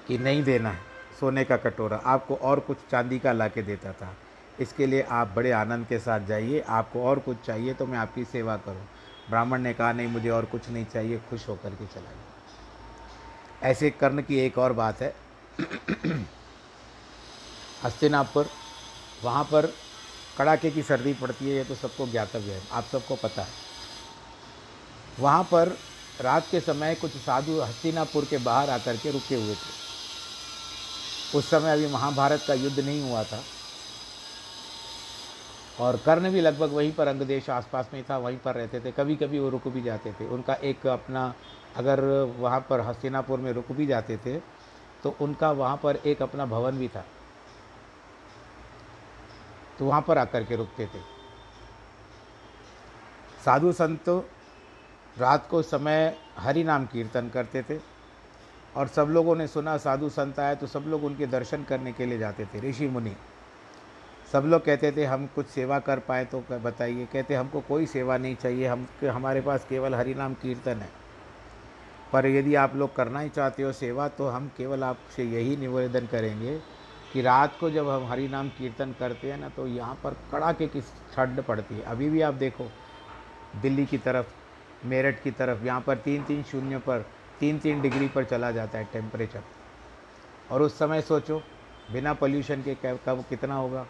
कि 0.07 0.17
नहीं 0.17 0.43
देना 0.43 0.69
है, 0.69 0.79
सोने 1.19 1.43
का 1.43 1.57
कटोरा। 1.57 2.01
आपको 2.05 2.36
और 2.36 2.60
कुछ 2.60 2.77
चांदी 2.91 3.19
का 3.19 3.31
ला 3.31 3.47
के 3.47 3.62
देता 3.62 3.91
था। 3.91 4.13
इसके 4.60 4.86
लिए 4.86 5.01
आप 5.01 5.34
बड़े 5.36 5.51
आनंद 5.51 5.86
के 5.88 5.99
साथ 5.99 6.27
जाइए, 6.27 6.60
आपको 6.60 7.03
और 7.03 7.19
कुछ 7.19 7.45
चाहिए 7.45 7.73
तो 7.73 7.86
मैं 7.86 7.97
आपकी 7.97 8.25
सेवा 8.25 8.57
करूँ। 8.57 8.88
ब्राह्मण 9.29 9.62
ने 9.62 9.73
कहा, 9.73 9.91
नहीं, 9.91 10.07
मुझे 10.07 10.29
और 10.29 10.45
कुछ 10.45 10.69
नहीं 10.69 10.86
चाहिए, 10.86 11.21
खुश 11.29 11.47
होकर 11.49 11.69
के 11.69 11.86
चलाइए। 11.86 12.31
ऐसे 13.63 13.89
कर्ण 13.89 14.21
की 14.21 14.39
एक 14.39 14.58
और 14.58 14.74
बात 14.74 15.02
है। 15.02 15.13
हस्तिनापुर, 17.84 18.50
वहाँ 19.24 19.43
पर 19.43 19.65
कड़ाके 20.38 20.71
की 20.71 20.84
सर्दी 20.84 21.13
पड़ती 21.13 21.45
है, 21.45 21.56
ये 21.56 21.63
तो 21.63 21.76
सबको 21.76 22.08
ज्ञातव्य 22.08 22.54
है, 22.54 22.62
आप 22.71 22.88
सबको 22.91 23.15
पता 23.15 23.41
है। 23.41 23.54
वहाँ 25.19 25.43
पर 25.43 25.78
रात 26.21 26.47
के 26.52 26.60
समय 26.60 26.95
कुछ 26.95 27.17
साधु 27.17 27.60
हस्तिनापुर 27.62 28.26
के 28.26 28.38
बाहर 28.38 28.69
आकर 28.69 28.97
के 28.97 29.12
रुके 29.12 29.36
हुए 29.36 29.56
थे। 29.56 29.80
उस 31.34 31.50
समय 31.50 31.71
अभी 31.71 31.88
महाभारत 31.88 32.43
का 32.47 32.54
युद्ध 32.54 32.80
नहीं 32.80 33.02
हुआ 33.02 33.24
था। 33.24 33.43
और 35.79 35.97
कर्ण 35.97 36.29
भी 36.31 36.41
लगभग 36.41 36.71
वहीं 36.71 36.91
पर, 36.93 37.07
अंगदेश 37.07 37.49
आसपास 37.49 37.89
में 37.93 38.03
था, 38.03 38.17
वहीं 38.17 38.38
पर 38.38 38.55
रहते 38.55 38.79
थे। 38.79 38.91
कभी 38.91 39.15
कभी 39.15 39.39
वो 39.39 39.49
रुक 39.49 39.67
भी 39.67 39.81
जाते 39.81 40.12
थे। 40.13 40.27
उनका 40.27 40.53
एक 40.53 40.88
अपना, 40.88 41.34
अगर 41.77 42.01
वहाँ 42.39 42.60
पर 42.69 42.79
हस्तिनापुर 42.79 43.39
में 43.39 43.51
रुक 43.53 43.71
भी 43.71 43.86
जाते 43.86 44.17
थे 44.17 44.39
तो 45.03 45.15
उनका 45.21 45.51
वहाँ 45.51 45.77
पर 45.84 45.95
एक 45.97 46.21
अपना 46.21 46.45
भवन 46.45 46.77
भी 46.77 46.88
था। 46.88 47.03
तो 49.79 49.86
वहाँ 49.86 50.01
पर 50.01 50.17
आकर 50.17 50.43
के 50.43 50.55
रुकते 50.55 50.86
थे। 50.86 50.99
साधु 53.45 53.71
संत 53.71 54.10
रात 55.17 55.47
को 55.49 55.62
समय 55.62 56.15
हरि 56.38 56.63
नाम 56.63 56.86
कीर्तन 56.86 57.29
करते 57.29 57.62
थे 57.62 57.79
और 58.75 58.88
सब 58.88 59.07
लोगों 59.10 59.36
ने 59.36 59.47
सुना 59.47 59.77
साधु 59.77 60.10
संत 60.10 60.39
आए 60.39 60.55
तो 60.55 60.67
सब 60.67 60.84
लोग 60.88 61.03
उनके 61.03 61.27
दर्शन 61.27 61.63
करने 61.63 61.91
के 61.91 62.05
लिए 62.05 62.17
जाते 62.17 62.45
थे। 62.45 62.60
ऋषि 62.69 62.88
मुनि 62.88 63.15
सब 64.32 64.44
लोग 64.46 64.63
कहते 64.65 64.91
थे, 64.91 65.06
हम 65.06 65.26
कुछ 65.36 65.48
सेवा 65.48 65.78
कर 65.80 66.00
पाए 66.00 66.26
तो 66.26 66.44
बताइए। 66.52 67.06
कहते, 67.13 67.36
हमको 67.36 67.62
कोई 67.62 67.86
सेवा 67.88 68.17
नहीं 68.17 68.36
चाहिए, 68.36 68.67
हम 68.67 68.88
हमारे 69.06 69.41
पास 69.41 69.65
केवल 69.70 69.96
हरि 69.96 70.13
नाम 70.15 70.34
कीर्तन 70.34 70.78
है। 70.78 70.89
पर 72.13 72.26
यदि 72.28 72.56
आप 72.56 72.76
लोग 72.76 72.96
करना 72.96 73.20
ही 73.20 73.30
चाहते 73.30 73.63
हो 73.63 73.72
सेवा 73.74 74.08
तो 74.10 74.28
हम 74.28 74.48
केवल 74.58 74.84
आपसे 74.84 75.24
यही 75.24 75.56
निवेदन 75.58 76.08
करेंगे 76.08 76.58
कि 77.13 77.22
रात 77.22 77.58
को 77.60 77.70
जब 77.70 77.89
हम 77.89 78.06
हरि 78.08 78.28
नाम 78.28 78.50
कीर्तन 78.50 78.96
करते 79.00 79.32
हैं 79.32 79.38
ना 79.39 79.50
तो 79.50 79.67
यहाँ 79.67 79.96
पर 80.04 80.17
कड़ाके 80.32 80.67
की 80.67 80.82
ठंड 81.15 81.41
पड़ती 81.44 81.76
है। 81.76 81.82
अभी 81.84 82.10
भी 82.10 82.22
आप 82.22 82.34
देखो, 82.36 82.67
दिल्ली 83.62 83.86
की 83.86 83.98
तरफ़, 84.00 84.28
मेरठ 84.86 85.24
की 85.24 85.32
तरफ़, 85.32 85.65
यहाँ 85.65 85.82
पर 85.82 85.98
तीन 85.98 86.24
तीन 86.24 86.44
शून्य 86.44 86.78
पर 86.80 87.06
तीन 87.39 87.60
तीन 87.60 87.82
डिग्री 87.82 88.08
पर 88.08 88.24
चला 88.26 88.52
जाता 88.52 88.78
है 88.78 88.88
टेम्परेचर 88.94 89.41
और 90.52 90.62
उस 90.62 90.78
समय 90.80 91.02
सोचो, 91.02 91.41
बिना 91.91 92.13
पोल्यूशन 92.13 92.62
के, 92.62 92.76
कब 92.84 93.24
कितना 93.30 93.56
होगा? 93.56 93.86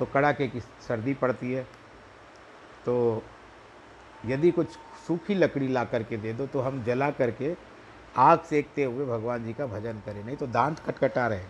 तो 0.00 0.06
कड़ाके 0.06 0.48
की 0.48 0.60
सर्दी 0.60 1.14
पड़ती 1.14 1.52
है। 1.52 1.62
तो 2.84 3.22
यदि 4.26 4.50
कुछ 4.50 4.68
सूखी 5.06 5.34
लकड़ी 5.34 5.68
ला 5.68 5.84
करके 5.84 6.16
दे 6.16 6.32
दो 6.32 6.46
तो 6.46 6.60
हम 6.60 6.82
जला 6.84 7.10
करके 7.10 7.54
आग 8.18 8.40
सेकते 8.40 8.84
हुए 8.84 9.06
भगवान 9.06 9.44
जी 9.44 9.52
का 9.52 9.66
भजन 9.66 10.02
करें। 10.06 10.22
नहीं 10.24 10.36
तो 10.36 10.46
दांत 10.46 10.78
कटकटा 10.78 11.26
रहे 11.26 11.44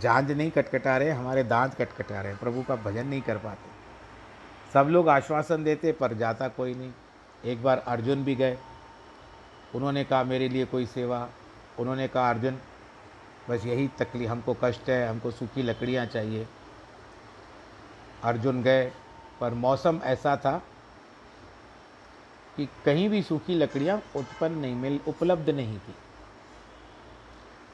जांज 0.00 0.30
नहीं 0.32 0.50
कटकटा 0.50 0.96
रहे, 0.96 1.10
हमारे 1.10 1.42
दांत 1.44 1.74
कटकटा 1.74 2.20
रहे 2.20 2.34
प्रभु 2.34 2.62
का 2.62 2.76
भजन 2.76 3.06
नहीं 3.06 3.22
कर 3.22 3.36
पाते। 3.36 3.70
सब 4.72 4.88
लोग 4.88 5.08
आश्वासन 5.08 5.64
देते, 5.64 5.92
पर 5.92 6.12
जाता 6.14 6.48
कोई 6.48 6.74
नहीं। 6.74 6.92
एक 7.44 7.62
बार 7.62 7.78
अर्जुन 7.78 8.24
भी 8.24 8.34
गए। 8.34 8.56
उन्होंने 9.74 10.04
कहा, 10.04 10.22
मेरे 10.24 10.48
लिए 10.48 10.64
कोई 10.64 10.86
सेवा। 10.86 11.28
उन्होंने 11.78 12.08
कहा, 12.08 12.30
अर्जुन, 12.30 12.58
बस 13.50 13.66
यही 13.66 13.88
तकलीफ़ 13.98 14.30
हमको 14.30 14.56
कष्ट 14.64 14.88
है, 14.90 15.08
हमको 15.08 15.30
सूखी 15.30 15.62
लकड़ियाँ 15.62 16.06
चाहिए। 16.06 16.46
अर्जुन 18.24 18.62
गए, 18.62 18.92
पर 19.40 19.54
मौसम 19.54 20.00
ऐसा 20.04 20.36
था 20.36 20.62
कि 22.56 22.68
कहीं 22.84 23.08
भी 23.08 23.22
सूखी 23.22 23.54
लकड़ियाँ 23.54 24.02
उत्पन्न 24.16 24.58
नहीं 24.58 24.74
मिल, 24.74 25.00
उपलब्ध 25.08 25.50
नहीं 25.50 25.78
थी। 25.78 25.94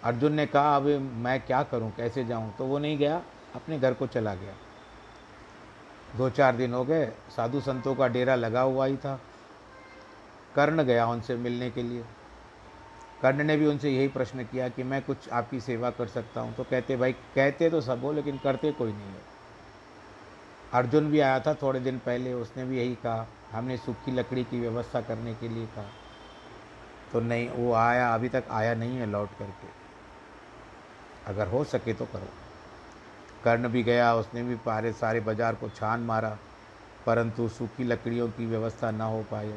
अर्जुन 0.02 0.32
ने 0.32 0.46
कहा, 0.46 0.76
अब 0.76 0.82
मैं 0.98 1.40
क्या 1.40 1.62
करूँ, 1.62 1.92
कैसे 1.96 2.24
जाऊँ? 2.24 2.56
तो 2.56 2.64
वो 2.64 2.78
नहीं 2.78 2.98
गया, 2.98 3.22
अपने 3.54 3.78
घर 3.78 3.94
को 3.94 4.06
चला 4.06 4.34
गया। 4.34 4.54
दो 6.16 6.30
चार 6.30 6.56
दिन 6.56 6.74
हो 6.74 6.84
गए, 6.84 7.12
साधु 7.36 7.60
संतों 7.60 7.94
का 7.94 8.08
डेरा 8.08 8.34
लगा 8.34 8.60
हुआ 8.60 8.86
ही 8.86 8.96
था। 8.96 9.20
कर्ण 10.54 10.82
गया 10.82 11.06
उनसे 11.06 11.36
मिलने 11.36 11.70
के 11.70 11.82
लिए। 11.82 12.04
कर्ण 13.22 13.44
ने 13.44 13.56
भी 13.56 13.66
उनसे 13.66 13.90
यही 13.90 14.08
प्रश्न 14.08 14.44
किया 14.44 14.68
कि 14.68 14.82
मैं 14.82 15.02
कुछ 15.02 15.28
आपकी 15.28 15.60
सेवा 15.60 15.90
कर 15.90 16.06
सकता 16.06 16.40
हूँ। 16.40 16.54
तो 16.54 16.64
कहते, 16.64 16.96
भाई, 16.96 17.12
कहते 17.12 17.70
तो 17.70 17.80
सब 17.80 18.00
हो, 18.04 18.12
लेकिन 18.12 18.38
करते 18.38 18.72
कोई 18.72 18.92
नहीं 18.92 19.06
है। 19.06 19.27
अर्जुन 20.74 21.10
भी 21.10 21.20
आया 21.20 21.40
था 21.40 21.54
थोड़े 21.54 21.80
दिन 21.80 21.98
पहले, 21.98 22.32
उसने 22.32 22.64
भी 22.64 22.78
यही 22.78 22.94
कहा, 22.94 23.26
हमने 23.52 23.76
सूखी 23.76 24.12
लकड़ी 24.12 24.44
की 24.44 24.60
व्यवस्था 24.60 25.00
करने 25.00 25.34
के 25.34 25.48
लिए 25.48 25.66
कहा। 25.66 25.90
तो 27.12 27.20
नहीं, 27.20 27.48
वो 27.50 27.72
आया, 27.72 28.14
अभी 28.14 28.28
तक 28.28 28.44
आया 28.50 28.74
नहीं 28.74 28.96
है 28.96 29.06
लौट 29.06 29.28
करके। 29.38 29.68
अगर 31.26 31.46
हो 31.46 31.64
सके 31.64 31.92
तो 31.94 32.04
करो। 32.04 32.28
कर्ण 33.44 33.68
भी 33.68 33.82
गया, 33.82 34.14
उसने 34.14 34.42
भी 34.42 34.54
पारे 34.54 34.92
सारे 34.92 35.20
बाज़ार 35.20 35.54
को 35.54 35.68
छान 35.68 36.00
मारा, 36.00 36.38
परंतु 37.06 37.48
सूखी 37.48 37.84
लकड़ियों 37.84 38.28
की 38.28 38.46
व्यवस्था 38.46 38.90
ना 38.90 39.04
हो 39.04 39.22
पाई। 39.22 39.54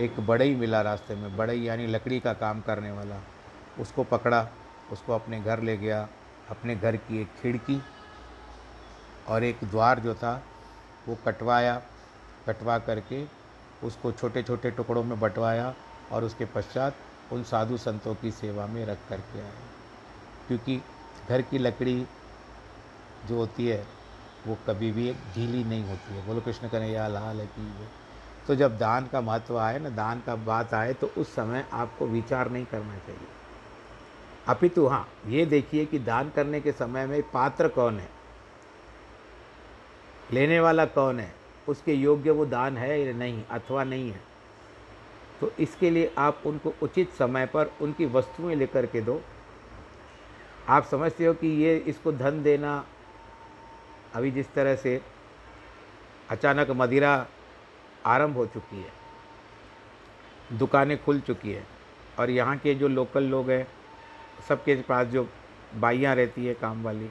एक 0.00 0.20
बड़ई 0.20 0.54
मिला 0.54 0.80
रास्ते 0.80 1.14
में 1.14 1.36
बड़ई 1.36 1.62
यानी 1.62 1.86
लकड़ी 1.86 2.20
का 2.20 2.32
काम 2.32 2.60
करने 2.60 2.90
वाला, 2.90 3.20
उसको 3.80 4.04
पकड़ा, 4.04 4.48
उसको 4.92 5.12
अपने 5.12 5.40
घर 5.40 5.60
ले 5.60 5.76
गया, 5.76 6.08
अपने 6.50 6.76
घर 6.76 6.96
की 6.96 7.20
एक 7.22 7.28
खिड़की 7.42 7.82
और 9.28 9.44
एक 9.44 9.58
द्वार 9.64 10.00
जो 10.00 10.14
था, 10.14 10.42
वो 11.08 11.18
कटवाया, 11.26 11.82
कटवा 12.46 12.78
करके 12.78 13.24
उसको 13.84 14.12
छोटे 14.12 14.42
छोटे 14.42 14.70
टुकड़ों 14.70 15.04
में 15.04 15.20
बंटवाया 15.20 15.74
और 16.12 16.24
उसके 16.24 16.44
पश्चात 16.44 16.96
उन 17.32 17.42
साधु 17.42 17.76
संतों 17.76 18.14
की 18.14 18.30
सेवा 18.30 18.66
में 18.66 18.84
रख 18.86 18.98
करके 19.08 19.40
आए 19.40 19.68
क्योंकि 20.48 20.80
घर 21.28 21.42
की 21.42 21.58
लकड़ी 21.58 22.06
जो 23.28 23.36
होती 23.36 23.66
है, 23.66 23.86
वो 24.46 24.58
कभी 24.66 24.90
भी 24.90 25.12
ढीली 25.34 25.64
नहीं 25.64 25.84
होती 25.84 26.14
है। 26.14 26.26
बोलो 26.26 26.40
कृष्ण 26.40 26.68
करें 26.68 26.90
या 26.90 27.08
लाल 27.08 27.46
कि 27.46 27.88
तो 28.48 28.54
जब 28.54 28.78
दान 28.78 29.06
का 29.06 29.20
महत्व 29.20 29.58
आए 29.58 29.78
ना, 29.78 29.88
दान 29.88 30.20
का 30.20 30.36
बात 30.36 30.74
आए 30.74 30.92
तो 30.92 31.06
उस 31.18 31.34
समय 31.34 31.66
आपको 31.72 32.06
विचार 32.06 32.50
नहीं 32.50 32.64
करना 32.64 32.96
चाहिए। 32.96 33.28
अपितु 34.48 34.86
हाँ 34.86 35.08
ये 35.26 35.46
देखिए 35.46 35.84
कि 35.86 35.98
दान 35.98 36.30
करने 36.30 36.60
के 36.60 36.72
समय 36.72 37.06
में 37.06 37.22
पात्र 37.22 37.68
कौन 37.68 37.98
है? 37.98 38.19
लेने 40.32 40.60
वाला 40.60 40.84
कौन 40.86 41.20
है? 41.20 41.32
उसके 41.68 41.94
योग्य 41.94 42.30
वो 42.30 42.46
दान 42.46 42.76
है 42.76 43.00
या 43.00 43.12
नहीं, 43.12 43.42
अथवा 43.50 43.84
नहीं 43.84 44.10
है? 44.10 44.20
तो 45.40 45.50
इसके 45.60 45.90
लिए 45.90 46.12
आप 46.18 46.42
उनको 46.46 46.72
उचित 46.82 47.10
समय 47.10 47.46
पर 47.46 47.70
उनकी 47.80 48.06
वस्तुएँ 48.06 48.54
लेकर 48.54 48.86
के 48.86 49.00
दो। 49.00 49.20
आप 50.68 50.84
समझते 50.84 51.26
हो 51.26 51.34
कि 51.34 51.48
ये 51.62 51.76
इसको 51.78 52.12
धन 52.12 52.42
देना, 52.42 52.84
अभी 54.14 54.30
जिस 54.30 54.52
तरह 54.54 54.76
से 54.76 55.00
अचानक 56.30 56.70
मदिरा 56.70 57.26
आरंभ 58.06 58.36
हो 58.36 58.46
चुकी 58.46 58.76
है, 58.76 58.92
दुकानें 60.58 61.02
खुल 61.04 61.20
चुकी 61.20 61.52
है, 61.52 61.64
और 62.18 62.30
यहाँ 62.30 62.56
के 62.58 62.74
जो 62.74 62.88
लोकल 62.88 63.24
लोग 63.24 63.50
हैं, 63.50 63.66
सबके 64.48 64.74
पास 64.82 65.06
जो 65.06 65.28
बाइयाँ 65.76 66.14
रहती 66.14 66.46
है 66.46 66.54
काम 66.54 66.82
वाली, 66.82 67.10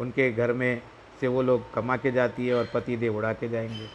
उनके 0.00 0.30
घर 0.32 0.52
में 0.52 0.82
से 1.24 1.28
वो 1.28 1.42
लोग 1.42 1.72
कमा 1.74 1.96
के 1.96 2.10
जाती 2.12 2.46
है 2.46 2.54
और 2.54 2.68
पति 2.74 2.96
देव 2.96 3.16
उड़ा 3.16 3.32
के 3.32 3.48
जाएँगे। 3.48 3.88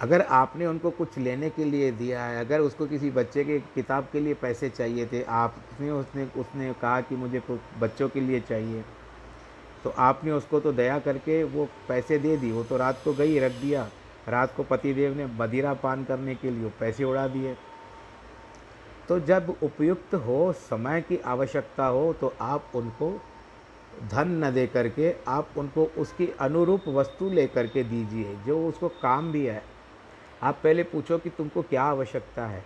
अगर 0.00 0.20
आपने 0.32 0.66
उनको 0.66 0.90
कुछ 0.90 1.18
लेने 1.18 1.48
के 1.50 1.64
लिए 1.64 1.90
दिया 1.92 2.24
है, 2.24 2.40
अगर 2.40 2.60
उसको 2.60 2.86
किसी 2.86 3.10
बच्चे 3.10 3.44
के 3.44 3.58
किताब 3.74 4.08
के 4.12 4.20
लिए 4.20 4.34
पैसे 4.34 4.70
चाहिए 4.70 5.06
थे 5.06 5.22
आपने 5.38 5.90
उसने 5.90 6.24
उसने 6.36 6.72
कहा 6.72 7.00
कि 7.00 7.16
मुझे 7.16 7.42
बच्चों 7.80 8.08
के 8.08 8.20
लिए 8.20 8.40
चाहिए 8.40 8.84
तो 9.84 9.90
आपने 9.98 10.32
उसको 10.32 10.60
तो 10.60 10.72
दया 10.72 10.98
करके 10.98 11.42
वो 11.46 11.68
पैसे 11.88 12.18
दे 12.18 12.36
दी 12.36 12.50
वो 12.52 12.64
तो 12.64 12.76
रात 12.76 13.00
को 13.04 13.12
गई, 13.14 13.38
रख 13.38 13.52
दिया। 13.52 13.88
रात 14.28 14.54
को 14.56 14.62
पतिदेव 14.62 15.16
ने 15.16 15.26
मदिरा 15.38 15.74
पान 15.76 16.04
करने 16.04 16.34
के 16.34 16.50
लिए 16.50 16.70
पैसे 16.80 17.04
उड़ा 17.04 17.26
दिए। 17.28 17.56
तो 19.08 19.18
जब 19.20 19.54
उपयुक्त 19.62 20.14
हो, 20.16 20.52
समय 20.52 21.00
की 21.00 21.18
आवश्यकता 21.26 21.86
हो 21.86 22.12
तो 22.12 22.34
आप 22.40 22.72
उनको 22.74 23.10
धन 24.10 24.28
न 24.44 24.50
दे 24.50 24.66
करके 24.66 25.14
आप 25.28 25.48
उनको 25.58 25.84
उसकी 25.98 26.28
अनुरूप 26.40 26.88
वस्तु 26.88 27.30
ले 27.30 27.46
करके 27.46 27.82
दीजिए, 27.84 28.34
जो 28.46 28.68
उसको 28.68 28.88
काम 28.88 29.32
भी 29.32 29.44
है। 29.46 29.62
आप 30.42 30.58
पहले 30.64 30.82
पूछो 30.82 31.18
कि 31.18 31.30
तुमको 31.30 31.62
क्या 31.62 31.82
आवश्यकता 31.82 32.46
है? 32.46 32.62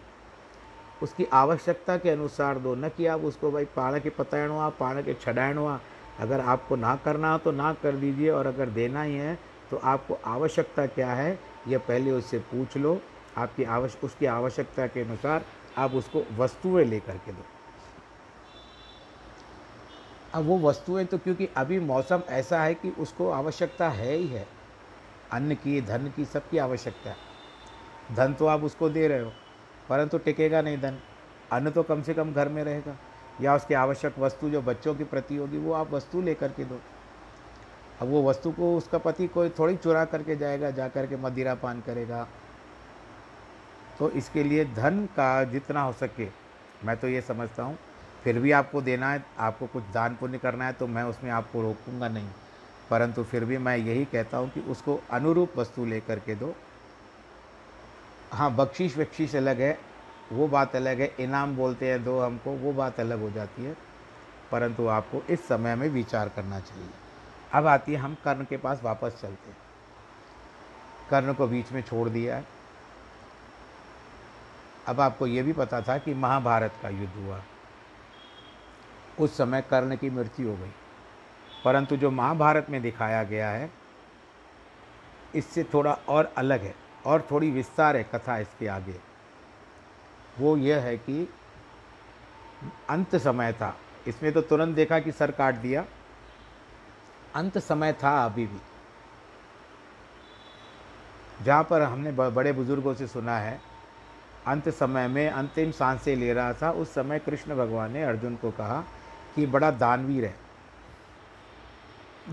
उसकी 1.02 1.24
आवश्यकता 1.24 1.96
के 1.96 2.10
अनुसार 2.10 2.58
दो, 2.58 2.74
न 2.74 2.88
कि 2.88 3.06
आप 3.06 3.20
उसको 3.20 3.50
भाई 3.50 3.64
पाण 3.64 3.98
के 4.00 4.10
पतायणो 4.10 4.58
आ, 4.58 4.68
पाण 4.70 5.02
के 5.02 5.14
छडायणो 5.14 5.66
आ। 5.66 5.78
अगर 6.20 6.40
आपको 6.40 6.76
ना 6.76 6.94
करना 6.96 7.32
हो 7.32 7.38
तो 7.38 7.52
ना 7.52 7.72
कर 7.72 7.96
दीजिए, 7.96 8.30
और 8.30 8.46
अगर 8.46 8.68
देना 8.70 9.02
ही 9.02 9.14
है 9.14 9.38
तो 9.70 9.76
आपको 9.76 10.18
आवश्यकता 10.26 10.86
क्या 10.86 11.12
है, 11.12 11.38
यह 11.68 11.78
पहले 11.78 12.10
उससे 12.10 12.38
पूछ 12.38 12.76
लो। 12.76 13.00
आपकी 13.36 13.64
आवश्यक 13.64 14.04
उसकी 14.04 14.26
आवश्यकता 14.26 14.86
के 14.86 15.00
अनुसार 15.00 15.44
आप 15.78 15.94
उसको 15.94 16.22
वस्तुएँ 16.38 16.84
लेकर 16.84 17.16
के 17.16 17.32
दो। 17.32 17.44
अब 20.34 20.44
वो 20.44 20.58
वस्तुएँ 20.58 21.04
तो 21.04 21.18
क्योंकि 21.18 21.48
अभी 21.56 21.78
मौसम 21.80 22.22
ऐसा 22.28 22.62
है 22.62 22.74
कि 22.74 22.90
उसको 22.90 23.30
आवश्यकता 23.30 23.88
है 23.88 24.14
ही 24.14 24.26
है। 24.26 24.46
अन्न 25.32 25.54
की, 25.54 25.80
धन 25.80 26.12
की 26.16 26.24
सबकी 26.24 26.58
आवश्यकता 26.58 27.10
है। 27.10 27.16
धन 28.16 28.34
तो 28.34 28.46
आप 28.46 28.64
उसको 28.64 28.88
दे 28.88 29.06
रहे 29.08 29.20
हो, 29.20 29.32
परंतु 29.88 30.18
टिकेगा 30.18 30.62
नहीं 30.62 30.78
धन। 30.78 30.98
अन्न 31.52 31.70
तो 31.70 31.82
कम 31.82 32.02
से 32.02 32.14
कम 32.14 32.32
घर 32.32 32.48
में 32.48 32.62
रहेगा। 32.64 32.96
या 33.40 33.54
उसकी 33.56 33.74
आवश्यक 33.74 34.18
वस्तु 34.18 34.50
जो 34.50 34.62
बच्चों 34.62 34.94
की 34.94 35.04
प्रति 35.04 35.36
होगी, 35.36 35.58
वो 35.58 35.72
आप 35.72 35.92
वस्तु 35.92 36.20
लेकर 36.22 36.48
के 36.48 36.64
दो। 36.64 36.80
अब 38.00 38.08
वो 38.08 38.22
वस्तु 38.28 38.50
को 38.50 38.76
उसका 38.76 38.98
पति 38.98 39.26
कोई 39.26 39.48
थोड़ी 39.48 39.76
चुरा 39.76 40.04
करके 40.04 40.36
जाएगा 40.36 40.70
जा 40.70 40.88
कर 40.88 41.06
के 41.06 41.16
मदिरा 41.16 41.54
पान 41.54 41.80
करेगा। 41.80 42.26
तो 43.98 44.10
इसके 44.10 44.42
लिए 44.44 44.64
धन 44.64 45.04
का 45.06 45.44
जितना 45.44 45.82
हो 45.82 45.92
सके, 45.92 46.28
मैं 46.84 46.96
तो 46.96 47.08
ये 47.08 47.20
समझता 47.20 47.62
हूँ 47.62 47.78
फिर 48.24 48.38
भी 48.38 48.52
आपको 48.52 48.82
देना 48.82 49.10
है, 49.10 49.24
आपको 49.38 49.66
कुछ 49.66 49.84
दान 49.94 50.14
पुण्य 50.14 50.38
करना 50.38 50.66
है 50.66 50.72
तो 50.72 50.86
मैं 50.86 51.02
उसमें 51.02 51.30
आपको 51.30 51.62
रोकूँगा 51.62 52.08
नहीं। 52.08 52.28
परंतु 52.90 53.24
फिर 53.24 53.44
भी 53.44 53.58
मैं 53.58 53.76
यही 53.76 54.04
कहता 54.04 54.38
हूँ 54.38 54.50
कि 54.50 54.60
उसको 54.60 55.00
अनुरूप 55.10 55.52
वस्तु 55.56 55.84
लेकर 55.84 56.18
के 56.18 56.34
दो। 56.34 56.54
हाँ 58.32 58.54
बख्शीश 58.56 58.98
वख्शीश 58.98 59.36
अलग 59.36 59.60
है, 59.60 59.78
वो 60.32 60.48
बात 60.48 60.76
अलग 60.76 61.00
है, 61.00 61.14
इनाम 61.20 61.56
बोलते 61.56 61.90
हैं 61.90 62.04
दो 62.04 62.20
हमको, 62.20 62.52
वो 62.52 62.72
बात 62.72 63.00
अलग 63.00 63.20
हो 63.20 63.30
जाती 63.30 63.64
है। 63.64 63.76
परंतु 64.52 64.86
आपको 64.86 65.22
इस 65.30 65.48
समय 65.48 65.74
में 65.74 65.88
विचार 65.88 66.28
करना 66.28 66.60
चाहिए। 66.60 66.90
अब 67.52 67.66
आती 67.66 67.92
है, 67.92 67.98
हम 67.98 68.16
कर्ण 68.24 68.44
के 68.44 68.56
पास 68.56 68.80
वापस 68.82 69.18
चलते 69.22 69.50
हैं। 69.50 69.56
कर्ण 71.10 71.34
को 71.34 71.46
बीच 71.46 71.72
में 71.72 71.82
छोड़ 71.82 72.08
दिया 72.08 72.36
है। 72.36 72.44
अब 74.86 75.00
आपको 75.00 75.26
ये 75.26 75.42
भी 75.42 75.52
पता 75.52 75.80
था 75.80 75.98
कि 75.98 76.14
महाभारत 76.14 76.72
का 76.82 76.88
युद्ध 76.88 77.24
हुआ। 77.24 77.42
उस 79.20 79.36
समय 79.36 79.62
कर्ण 79.62 79.96
की 79.96 80.10
मृत्यु 80.10 80.48
हो 80.48 80.56
गई। 80.56 80.72
परंतु 81.64 81.96
जो 81.96 82.10
महाभारत 82.10 82.66
में 82.70 82.82
दिखाया 82.82 83.22
गया 83.22 83.50
है, 83.50 83.70
इससे 85.34 85.64
थोड़ा 85.64 85.92
और 86.08 86.32
अलग 86.38 86.62
है 86.62 86.74
और 87.06 87.26
थोड़ी 87.30 87.50
विस्तार 87.50 87.96
है 87.96 88.02
कथा 88.04 88.38
इसके 88.38 88.66
आगे। 88.66 88.94
वो 90.38 90.56
यह 90.56 90.80
है 90.80 90.96
कि 90.96 91.28
अंत 92.90 93.16
समय 93.16 93.52
था। 93.52 93.76
इसमें 94.06 94.32
तो 94.32 94.40
तुरंत 94.40 94.76
देखा 94.76 94.98
कि 94.98 95.12
सर 95.12 95.30
काट 95.30 95.54
दिया। 95.54 95.84
अंत 97.34 97.58
समय 97.58 97.92
था 97.92 98.24
अभी 98.24 98.46
भी। 98.46 98.58
जहाँ 101.42 101.64
पर 101.64 101.82
हमने 101.82 102.12
बड़े 102.12 102.52
बुज़ुर्गों 102.52 102.94
से 102.94 103.06
सुना 103.06 103.38
है, 103.38 103.60
अंत 104.46 104.68
समय 104.68 105.08
में 105.08 105.28
अंतिम 105.30 105.70
साँसें 105.70 106.16
ले 106.16 106.32
रहा 106.32 106.52
था। 106.52 106.70
उस 106.70 106.94
समय 106.94 107.18
कृष्ण 107.18 107.56
भगवान 107.56 107.92
ने 107.92 108.02
अर्जुन 108.02 108.36
को 108.36 108.50
कहा 108.50 108.84
कि 109.34 109.46
बड़ा 109.46 109.70
दानवीर 109.70 110.24
है। 110.24 110.38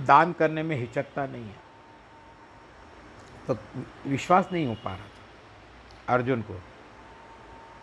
दान 0.06 0.34
करने 0.34 0.64
में 0.64 0.76
हिचकता 0.76 1.26
नहीं 1.26 1.46
है। 1.46 1.60
तो 3.48 3.58
विश्वास 4.08 4.50
नहीं 4.52 4.68
हो 4.68 4.76
पा 4.76 4.90
रहा 4.90 5.06
था 5.06 6.14
अर्जुन 6.14 6.42
को। 6.42 6.62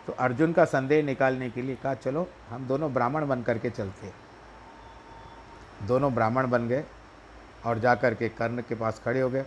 तो 0.06 0.12
अर्जुन 0.12 0.52
का 0.52 0.64
संदेह 0.64 1.02
निकालने 1.02 1.50
के 1.50 1.62
लिए 1.62 1.76
कहा, 1.76 1.94
चलो, 1.94 2.30
हम 2.48 2.66
दोनों 2.66 2.94
ब्राह्मण 2.94 3.26
बन 3.26 3.42
करके 3.42 3.70
चलते 3.70 4.12
दोनों 5.86 6.14
ब्राह्मण 6.14 6.46
बन 6.46 6.68
गए 6.68 6.84
और 7.66 7.78
जा 7.78 7.94
कर 7.94 8.14
के 8.14 8.28
कर्ण 8.28 8.62
के 8.62 8.74
पास 8.74 9.02
खड़े 9.04 9.20
हो 9.20 9.30
गए। 9.30 9.44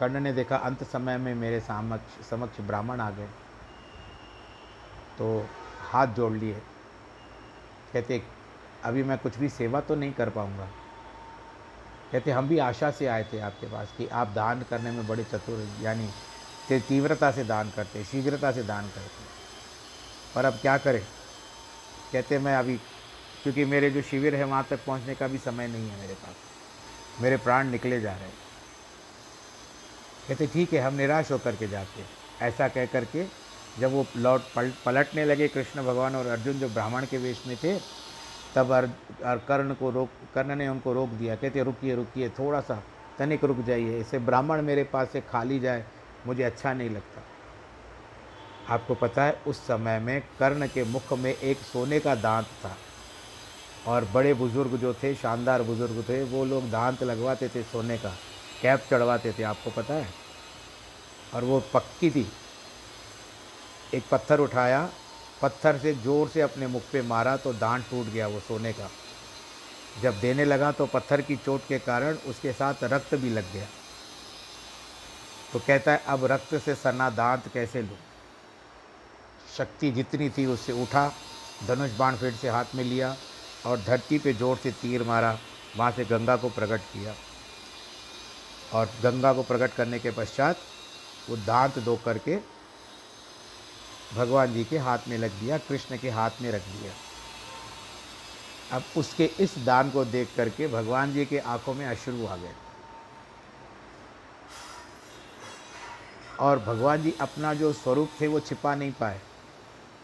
कर्ण 0.00 0.20
ने 0.20 0.32
देखा, 0.32 0.56
अंत 0.56 0.84
समय 0.84 1.18
में 1.18 1.34
मेरे 1.34 1.60
समक्ष 1.60 2.28
समक्ष 2.28 2.60
ब्राह्मण 2.60 3.00
आ 3.00 3.10
गए। 3.10 3.26
तो 5.18 5.46
हाथ 5.90 6.06
जोड़ 6.06 6.32
लिए। 6.32 6.62
कहते 7.92 8.18
अभी 8.84 9.02
मैं 9.02 9.18
कुछ 9.18 9.36
भी 9.36 9.48
सेवा 9.48 9.80
तो 9.80 9.94
नहीं 9.94 10.12
कर 10.12 10.30
पाऊँगा। 10.30 10.68
कहते, 12.12 12.30
हम 12.30 12.48
भी 12.48 12.58
आशा 12.58 12.90
से 12.90 13.06
आए 13.06 13.24
थे 13.24 13.40
आपके 13.40 13.66
पास 13.66 13.94
कि 13.98 14.06
आप 14.08 14.28
दान 14.28 14.62
करने 14.70 14.90
में 14.90 15.06
बड़े 15.06 15.24
चतुर 15.24 15.66
यानी 15.82 16.08
तीव्रता 16.70 17.30
से 17.30 17.44
दान 17.44 17.70
करते, 17.70 18.04
शीघ्रता 18.04 18.50
से 18.52 18.62
दान 18.62 18.88
करते। 18.88 19.24
पर 20.34 20.44
अब 20.44 20.58
क्या 20.58 20.76
करें? 20.78 21.02
कहते, 22.12 22.38
मैं 22.38 22.54
अभी, 22.56 22.76
क्योंकि 23.42 23.64
मेरे 23.64 23.90
जो 23.90 24.02
शिविर 24.02 24.34
है 24.34 24.44
वहाँ 24.44 24.66
तक 24.70 24.84
पहुँचने 24.84 25.14
का 25.14 25.28
भी 25.28 25.38
समय 25.38 25.68
नहीं 25.68 25.88
है 25.88 26.00
मेरे 26.00 26.14
पास। 26.14 26.34
मेरे 27.20 27.36
प्राण 27.36 27.70
निकले 27.70 28.00
जा 28.00 28.12
रहे 28.12 28.20
हैं। 28.20 28.38
कहते, 30.28 30.46
ठीक 30.46 30.72
है, 30.72 30.80
हम 30.80 30.94
निराश 30.94 31.30
होकर 31.32 31.56
के 31.56 31.68
जाते 31.68 32.04
ऐसा 32.42 32.68
कह 32.68 32.86
करके 32.86 33.24
जब 33.78 33.92
वो 33.92 34.06
लौट, 34.16 34.42
पल, 34.56 34.72
पलटने 34.86 35.24
लगे 35.24 35.48
कृष्ण 35.48 35.82
भगवान 35.82 36.16
और 36.16 36.26
अर्जुन 36.26 36.58
जो 36.60 36.68
ब्राह्मण 36.68 37.06
के 37.06 37.18
वेश 37.18 37.42
में 37.46 37.56
थे 37.56 37.78
तब 38.54 38.72
अर, 38.72 38.86
कर्ण 39.48 39.74
को 39.74 39.90
रोक 39.90 40.10
कर्ण 40.34 40.54
ने 40.56 40.68
उनको 40.68 40.92
रोक 40.92 41.08
दिया। 41.10 41.34
कहते 41.36 41.62
रुकिए 41.62 41.94
रुकिए 41.94 42.28
थोड़ा 42.28 42.60
सा 42.60 42.82
तनिक 43.18 43.44
रुक 43.44 43.60
जाइए 43.60 43.98
इसे 44.00 44.18
ब्राह्मण 44.18 44.62
मेरे 44.62 44.84
पास 44.84 45.10
से 45.12 45.20
खाली 45.20 45.58
जाए 45.60 45.84
मुझे 46.26 46.42
अच्छा 46.42 46.72
नहीं 46.72 46.90
लगता। 46.90 47.22
आपको 48.74 48.94
पता 48.94 49.24
है 49.24 49.40
उस 49.46 49.66
समय 49.66 49.98
में 49.98 50.20
कर्ण 50.38 50.66
के 50.68 50.84
मुख 50.84 51.12
में 51.12 51.34
एक 51.34 51.62
सोने 51.62 52.00
का 52.00 52.14
दांत 52.14 52.46
था। 52.64 52.76
और 53.86 54.04
बड़े 54.04 54.32
बुज़ुर्ग 54.34 54.76
जो 54.76 54.92
थे 54.94 55.14
शानदार 55.14 55.62
बुज़ुर्ग 55.62 56.04
थे 56.08 56.22
वो 56.22 56.44
लोग 56.44 56.70
दांत 56.70 57.02
लगवाते 57.02 57.48
थे 57.48 57.62
सोने 57.62 57.96
का 57.98 58.16
कैप 58.62 58.86
चढ़वाते 58.90 59.32
थे 59.32 59.42
आपको 59.42 59.70
पता 59.70 59.94
है। 59.94 60.12
और 61.34 61.44
वो 61.44 61.60
पक्की 61.74 62.10
थी। 62.10 62.26
एक 63.94 64.08
पत्थर 64.10 64.40
उठाया 64.40 64.88
पत्थर 65.42 65.78
से, 65.78 65.94
ज़ोर 65.94 66.28
से 66.28 66.40
अपने 66.40 66.66
मुख 66.66 66.82
पे 66.92 67.02
मारा 67.02 67.36
तो 67.36 67.52
दांत 67.54 67.84
टूट 67.90 68.06
गया 68.06 68.26
वो 68.28 68.40
सोने 68.40 68.72
का। 68.72 68.90
जब 69.96 70.20
देने 70.20 70.44
लगा 70.44 70.70
तो 70.72 70.86
पत्थर 70.86 71.20
की 71.22 71.36
चोट 71.36 71.66
के 71.68 71.78
कारण 71.78 72.16
उसके 72.26 72.52
साथ 72.52 72.84
रक्त 72.84 73.14
भी 73.14 73.30
लग 73.30 73.52
गया। 73.52 73.66
तो 75.52 75.58
कहता 75.58 75.92
है, 75.92 76.02
अब 76.06 76.24
रक्त 76.24 76.54
से 76.56 76.74
सना 76.74 77.08
दांत 77.10 77.48
कैसे 77.54 77.82
लूँ? 77.82 77.96
शक्ति 79.48 79.90
जितनी 79.90 80.28
थी 80.30 80.46
उससे 80.46 80.72
उठा, 80.72 81.12
धनुष 81.60 81.92
बाण 81.92 82.16
फिर 82.16 82.34
से 82.34 82.48
हाथ 82.48 82.74
में 82.74 82.84
लिया 82.84 83.16
और 83.64 83.80
धरती 83.80 84.18
पे 84.18 84.32
ज़ोर 84.34 84.56
से 84.56 84.70
तीर 84.72 85.02
मारा, 85.02 85.38
वहाँ 85.76 85.90
से 85.92 86.04
गंगा 86.04 86.36
को 86.36 86.48
प्रकट 86.50 86.80
किया। 86.84 87.14
और 88.72 88.92
गंगा 89.02 89.32
को 89.32 89.42
प्रकट 89.42 89.74
करने 89.74 89.98
के 89.98 90.10
पश्चात 90.12 90.60
वो 91.28 91.36
दांत 91.38 91.78
दो 91.78 91.96
करके 91.96 92.36
भगवान 94.14 94.52
जी 94.52 94.64
के 94.64 94.78
हाथ 94.78 94.98
में 95.08 95.18
लग 95.18 95.30
दिया, 95.30 95.58
कृष्ण 95.58 95.98
के 95.98 96.10
हाथ 96.10 96.30
में 96.40 96.52
रख 96.52 96.62
दिया। 96.62 96.94
अब 98.72 98.84
उसके 98.96 99.24
इस 99.24 99.58
दान 99.58 99.90
को 99.90 100.04
देख 100.04 100.34
करके 100.36 100.68
भगवान 100.68 101.12
जी 101.12 101.26
के 101.26 101.38
आँखों 101.38 101.74
में 101.74 101.86
अश्रु 101.86 102.26
आ 102.26 102.36
गए। 102.36 102.54
और 106.40 106.58
भगवान 106.58 107.02
जी 107.02 107.14
अपना 107.20 107.54
जो 107.54 107.72
स्वरूप 107.72 108.10
थे 108.20 108.26
वो 108.26 108.40
छिपा 108.40 108.74
नहीं 108.74 108.92
पाए। 108.92 109.20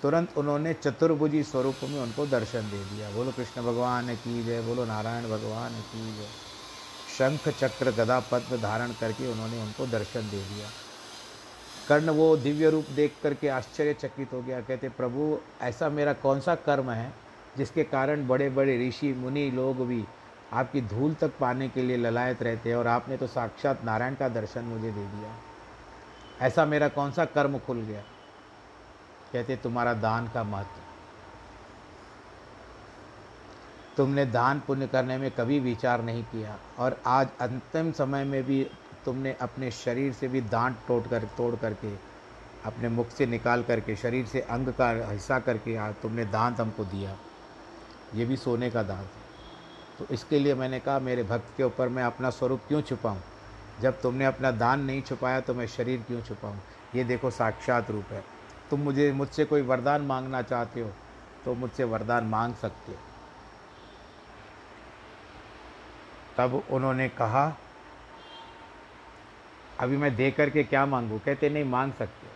तुरंत 0.03 0.39
उन्होंने 0.39 0.75
चतुर्भुजी 0.75 1.43
स्वरूप 1.43 1.81
में 1.83 2.01
उनको 2.01 2.27
दर्शन 2.27 2.71
दे 2.71 2.85
दिया। 2.85 3.11
बोलो, 3.11 3.33
कृष्ण 3.33 3.63
भगवान 3.63 4.17
की 4.17 4.45
जय, 4.45 4.61
बोलो, 4.61 4.85
नारायण 4.85 5.25
भगवान 5.25 5.81
की 5.81 6.17
जय। 6.17 6.29
शंख 7.09 7.49
चक्र 7.49 7.91
गदा 7.91 8.21
पद्म 8.21 8.57
धारण 8.57 8.93
करके 8.93 9.27
उन्होंने 9.27 9.63
उनको 9.63 9.87
दर्शन 9.87 10.21
दे 10.21 10.41
दिया। 10.41 10.73
कर्ण 11.89 12.11
वो 12.11 12.37
दिव्य 12.37 12.71
रूप 12.71 12.87
देख 12.95 13.17
करके 13.23 13.49
आश्चर्यचकित 13.49 14.33
हो 14.33 14.43
गया, 14.43 14.61
कहते, 14.61 14.89
प्रभु, 14.89 15.39
ऐसा 15.63 15.89
मेरा 15.89 16.13
कौन 16.13 16.41
सा 16.41 16.55
कर्म 16.55 16.91
है 16.91 17.13
जिसके 17.57 17.85
कारण 17.85 18.27
बड़े 18.27 18.51
बड़े 18.51 18.89
ऋषि, 18.89 19.13
मुनि, 19.13 19.51
लोग 19.51 19.87
भी 19.87 20.05
आपकी 20.53 20.81
धूल 20.81 21.15
तक 21.15 21.33
पाने 21.41 21.69
के 21.69 21.83
लिए 21.83 21.97
ललायत 21.97 22.43
रहते 22.43 22.69
हैं 22.69 22.77
और 22.77 22.87
आपने 22.87 23.17
तो 23.17 23.27
साक्षात 23.27 23.85
नारायण 23.85 24.15
का 24.15 24.29
दर्शन 24.29 24.65
मुझे 24.65 24.91
दे 24.93 25.07
दिया? 25.07 25.35
ऐसा 26.47 26.65
मेरा 26.65 26.89
कौन 26.89 27.13
सा 27.13 27.25
कर्म 27.25 27.59
खुल 27.59 27.81
गया? 27.81 28.03
कहते, 29.33 29.57
तुम्हारा 29.57 29.95
दान 29.95 30.29
का 30.29 30.43
महत्व। 30.43 30.81
तुमने 33.97 34.27
दान 34.27 34.63
पुण्य 34.67 34.87
करने 34.87 35.19
में 35.19 35.31
कभी 35.31 35.61
विचार 35.61 36.03
नहीं 36.03 36.25
किया 36.25 36.59
और 36.79 37.01
आज 37.07 37.29
अंतिम 37.41 37.93
समय 37.93 38.25
में 38.25 38.43
भी 38.43 38.71
तुमने 39.07 39.33
अपने 39.41 39.71
शरीर 39.71 40.13
से 40.13 40.29
भी 40.29 40.41
दांत 40.41 40.79
तोड़ 40.89 41.07
कर, 41.09 41.25
तोड़ 41.37 41.55
करके, 41.57 41.95
अपने 42.65 42.89
मुख 42.89 43.11
से 43.11 43.27
निकाल 43.27 43.63
करके, 43.63 43.97
शरीर 43.97 44.27
से 44.27 44.41
अंग 44.41 44.69
का 44.69 44.91
हिस्सा 45.11 45.39
करके 45.39 45.77
आज 45.77 45.95
तुमने 46.03 46.25
दांत 46.25 46.61
हमको 46.61 46.85
दिया। 46.85 47.17
ये 48.15 48.25
भी 48.25 48.37
सोने 48.37 48.71
का 48.71 48.83
दांत 48.83 49.01
है। 49.01 49.25
तो 49.99 50.07
इसके 50.15 50.39
लिए 50.39 50.55
मैंने 50.55 50.81
कहा, 50.81 50.99
मेरे 50.99 51.23
भक्त 51.23 51.57
के 51.57 51.63
ऊपर 51.63 51.89
मैं 51.89 52.03
अपना 52.05 52.31
स्वरूप 52.31 52.61
क्यों 52.69 52.81
छुपाऊँ? 52.83 53.21
जब 53.81 54.01
तुमने 54.01 54.25
अपना 54.25 54.51
दान 54.51 54.81
नहीं 54.81 55.03
छुपाया 55.03 55.41
तो 55.41 55.55
मैं 55.55 55.67
शरीर 55.67 56.03
क्यों 56.03 56.21
छुपाऊँ? 56.23 56.59
ये 56.95 57.05
देखो 57.05 57.31
साक्षात 57.31 57.91
रूप 57.91 58.13
है। 58.13 58.23
तुम 58.71 58.81
मुझे, 58.81 59.11
मुझसे 59.13 59.45
कोई 59.45 59.63
वरदान 59.63 60.03
मांगना 60.03 60.43
चाहते 60.43 60.81
हो 60.81 60.91
तो 61.45 61.55
मुझसे 61.55 61.85
वरदान 61.85 62.25
मांग 62.25 62.55
सकते 62.55 62.93
हो। 62.93 62.99
तब 66.39 66.63
उन्होंने 66.71 67.09
कहा 67.09 67.47
अभी 69.81 69.97
मैं 69.97 70.17
दे 70.17 70.31
करके 70.31 70.65
क्या 70.65 70.87
मांगूँ? 70.87 71.21
कहते, 71.21 71.49
नहीं, 71.49 71.65
मांग 71.65 71.93
सकते 71.93 72.27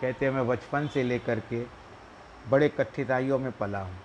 कहते, 0.00 0.30
मैं 0.30 0.48
बचपन 0.48 0.88
से 0.88 1.02
लेकर 1.02 1.40
के 1.40 1.66
बड़े 2.48 2.68
कठिनाइयों 2.68 3.38
में 3.38 3.52
पला 3.52 3.80
हूँ। 3.80 3.96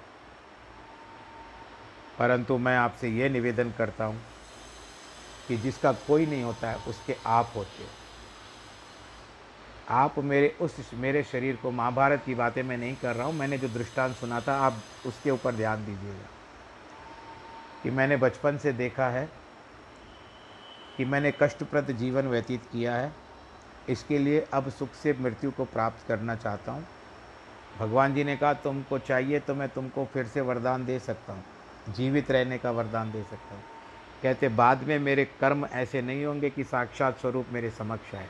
परंतु 2.19 2.57
मैं 2.57 2.77
आपसे 2.77 3.09
ये 3.09 3.29
निवेदन 3.29 3.71
करता 3.71 4.05
हूँ 4.05 4.21
कि 5.47 5.57
जिसका 5.57 5.91
कोई 5.91 6.25
नहीं 6.25 6.43
होता 6.43 6.69
है, 6.69 6.75
उसके 6.77 7.15
आप 7.25 7.51
होते 7.55 7.83
हो। 7.83 7.89
आप 9.89 10.19
मेरे, 10.19 10.57
उस 10.61 10.91
मेरे 10.93 11.23
शरीर 11.23 11.55
को, 11.55 11.71
महाभारत 11.71 12.23
की 12.25 12.35
बातें 12.35 12.63
मैं 12.63 12.77
नहीं 12.77 12.95
कर 12.95 13.15
रहा 13.15 13.27
हूँ। 13.27 13.35
मैंने 13.35 13.57
जो 13.57 13.67
दृष्टांत 13.67 14.15
सुना 14.15 14.41
था, 14.41 14.57
आप 14.57 14.83
उसके 15.05 15.31
ऊपर 15.31 15.55
ध्यान 15.55 15.85
दीजिएगा 15.85 16.29
कि 17.83 17.91
मैंने 17.91 18.17
बचपन 18.17 18.57
से 18.57 18.73
देखा 18.73 19.09
है 19.09 19.44
कि 20.97 21.05
मैंने 21.05 21.33
कष्टप्रद 21.41 21.91
जीवन 21.91 22.27
व्यतीत 22.27 22.61
किया 22.71 22.95
है। 22.95 23.13
इसके 23.89 24.17
लिए 24.17 24.47
अब 24.53 24.69
सुख 24.69 24.93
से 24.93 25.15
मृत्यु 25.19 25.51
को 25.51 25.65
प्राप्त 25.65 26.07
करना 26.07 26.35
चाहता 26.35 26.71
हूँ। 26.71 26.87
भगवान 27.79 28.13
जी 28.13 28.23
ने 28.23 28.37
कहा, 28.37 28.53
तुमको 28.53 28.99
चाहिए 28.99 29.39
तो 29.39 29.55
मैं 29.55 29.69
तुमको 29.69 30.05
फिर 30.05 30.25
से 30.25 30.41
वरदान 30.41 30.85
दे 30.85 30.99
सकता 30.99 31.33
हूँ। 31.33 31.43
जीवित 31.95 32.31
रहने 32.31 32.57
का 32.57 32.71
वरदान 32.71 33.11
दे 33.11 33.23
सकता 33.23 33.55
हूँ। 33.55 33.63
कहते, 34.23 34.49
बाद 34.49 34.83
में 34.83 34.99
मेरे 34.99 35.25
कर्म 35.25 35.65
ऐसे 35.65 36.01
नहीं 36.01 36.25
होंगे 36.25 36.49
कि 36.49 36.63
साक्षात 36.63 37.19
स्वरूप 37.19 37.45
मेरे 37.51 37.69
समक्ष 37.69 38.15
आए। 38.15 38.27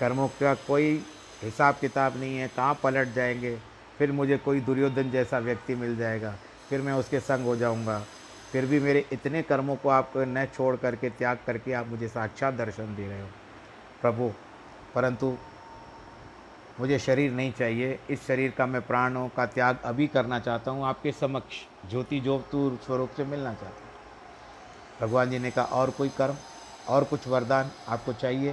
कर्मों 0.00 0.28
का 0.28 0.54
कोई 0.54 1.06
हिसाब 1.42 1.74
किताब 1.74 2.16
नहीं 2.16 2.36
है। 2.36 2.48
कहाँ 2.48 2.80
पलट 2.82 3.08
जाएँगे? 3.08 3.58
फिर 3.98 4.12
मुझे 4.12 4.38
कोई 4.38 4.60
दुर्योधन 4.60 5.10
जैसा 5.10 5.38
व्यक्ति 5.38 5.74
मिल 5.74 5.96
जाएगा। 5.96 6.34
फिर 6.70 6.80
मैं 6.80 6.92
उसके 6.92 7.20
संग 7.20 7.44
हो 7.44 7.56
जाऊँगा। 7.56 8.04
फिर 8.52 8.66
भी 8.66 8.80
मेरे 8.80 9.04
इतने 9.12 9.42
कर्मों 9.42 9.76
को 9.76 9.88
आप 9.88 10.12
न 10.18 10.46
छोड़ 10.46 10.76
करके, 10.76 11.10
त्याग 11.10 11.38
करके 11.46 11.72
आप 11.72 11.88
मुझे 11.88 12.08
साक्षात 12.08 12.54
दर्शन 12.54 12.94
दे 12.96 13.08
रहे 13.08 13.20
हो। 13.20 13.28
प्रभु, 14.02 14.30
परंतु 14.94 15.36
मुझे 16.80 16.98
शरीर 16.98 17.32
नहीं 17.32 17.52
चाहिए। 17.52 17.98
इस 18.10 18.26
शरीर 18.26 18.50
का 18.50 18.66
मैं 18.66 18.80
प्राणों 18.82 19.28
का 19.28 19.46
त्याग 19.46 19.78
अभी 19.84 20.06
करना 20.08 20.38
चाहता 20.40 20.70
हूँ। 20.70 20.84
आपके 20.86 21.12
समक्ष 21.12 21.62
ज्योति 21.90 22.20
ज्योतु 22.20 22.78
स्वरूप 22.86 23.10
से 23.10 23.24
मिलना 23.24 23.52
चाहता 23.52 23.68
हूँ। 23.68 23.84
भगवान 25.00 25.30
जी 25.30 25.38
ने 25.38 25.50
कहा, 25.50 25.64
और 25.64 25.90
कोई 25.90 26.08
कर्म, 26.08 26.36
और 26.86 27.04
कुछ 27.04 27.26
वरदान 27.28 27.70
आपको 27.88 28.12
चाहिए? 28.14 28.52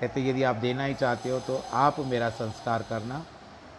कहते, 0.00 0.20
यदि 0.20 0.42
आप 0.42 0.56
देना 0.56 0.84
ही 0.84 0.94
चाहते 0.94 1.30
हो 1.30 1.38
तो 1.40 1.62
आप 1.72 2.00
मेरा 2.02 2.28
संस्कार 2.30 2.82
करना। 2.82 3.24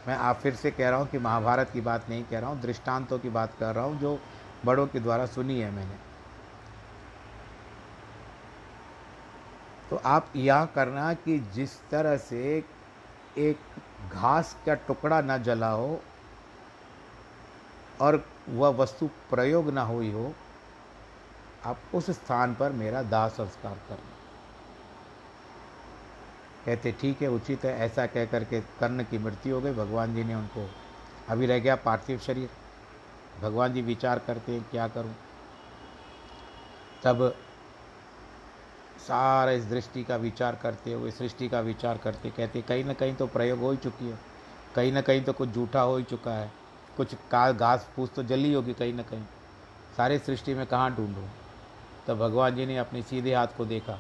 मैं 0.06 0.16
आप 0.18 0.40
फिर 0.40 0.56
से 0.56 0.72
कह 0.72 0.90
रहा 0.90 1.00
हूँ 1.00 1.08
कि 1.08 1.18
महाभारत 1.20 1.70
की 1.70 1.82
बात 1.82 2.10
नहीं 2.10 2.24
कह 2.24 2.40
रहा 2.40 2.50
हूँ, 2.50 2.62
दृष्टांतों 2.62 3.20
की 3.20 3.30
बात 3.32 3.54
कर 3.60 3.76
रहा 3.76 3.84
हूँ, 3.86 4.00
जो 4.00 4.20
बड़ों 4.66 4.88
के 4.88 5.00
द्वारा 5.00 5.26
सुनी 5.26 5.60
है 5.60 5.72
मैंने। 5.72 5.96
तो 9.90 10.02
आप 10.06 10.30
यह 10.36 10.66
करना 10.66 11.14
कि 11.14 11.40
जिस 11.54 11.90
तरह 11.90 12.18
से 12.18 12.64
एक 13.38 13.60
घास 14.12 14.56
का 14.66 14.74
टुकड़ा 14.74 15.22
ना 15.22 15.38
जला 15.38 15.70
हो 15.70 16.02
और 18.02 18.26
वह 18.50 18.70
वस्तु 18.70 19.08
प्रयोग 19.30 19.70
ना 19.70 19.82
हुई 19.82 20.12
हो, 20.12 20.34
आप 21.66 21.78
उस 21.94 22.10
स्थान 22.10 22.56
पर 22.56 22.72
मेरा 22.72 23.04
दाह 23.04 23.28
संस्कार 23.28 23.76
करना। 23.90 24.12
कहते, 26.66 26.92
ठीक 26.92 27.22
है, 27.22 27.28
उचित 27.28 27.66
है, 27.66 27.78
ऐसा 27.78 28.06
कह 28.06 28.26
करके 28.26 28.62
कर्ण 28.62 29.04
की 29.04 29.18
मृत्यु 29.18 29.56
हो 29.56 29.62
गई, 29.62 29.74
भगवान 29.74 30.16
जी 30.16 30.24
ने 30.24 30.36
उनको, 30.36 30.70
अभी 31.30 31.46
रह 31.46 31.60
गया 31.60 31.76
पार्थिव 31.76 32.20
शरीर। 32.20 32.50
भगवान 33.42 33.74
जी 33.74 33.82
विचार 33.82 34.20
करते 34.20 34.52
हैं, 34.52 34.66
क्या 34.72 34.88
करूँ? 34.88 35.16
तब 37.04 37.36
सारा 39.08 39.52
इस 39.52 39.66
दृष्टि 39.66 40.04
का 40.04 40.16
विचार 40.16 40.56
करते 40.56 40.94
हुए 40.94 41.12
सृष्टि 41.12 41.50
का 41.50 41.60
विचार 41.60 41.98
करते 41.98 42.30
कहते, 42.30 42.62
कहीं 42.62 42.84
ना 42.86 42.94
कहीं 42.94 43.16
तो 43.16 43.28
प्रयोग 43.28 43.60
हो 43.60 43.72
ही 43.72 43.78
चुकी 43.78 44.10
है। 44.10 44.20
कहीं 44.76 44.92
ना 44.92 45.02
कहीं 45.02 45.24
तो 45.24 45.34
कुछ 45.34 45.50
झूठा 45.50 45.82
हो 45.82 45.98
ही 45.98 46.04
चुका 46.04 46.32
है। 46.32 46.52
कुछ 46.98 47.16
का 47.32 47.52
घास 47.52 47.90
फूस 47.96 48.14
तो 48.16 48.24
जली 48.24 48.54
होगी 48.54 48.74
कहीं 48.74 48.94
ना 48.94 49.04
कहीं। 49.04 49.24
सारे 49.98 50.20
सृष्टि 50.20 50.54
में 50.54 50.66
कहाँ 50.66 50.96
ढूंढूँ? 50.96 51.30
तब 52.08 52.18
भगवान 52.18 52.56
जी 52.56 52.66
ने 52.66 52.78
अपने 52.78 53.02
सीधे 53.02 53.34
हाथ 53.34 53.48
को 53.58 53.66
देखा। 53.66 54.00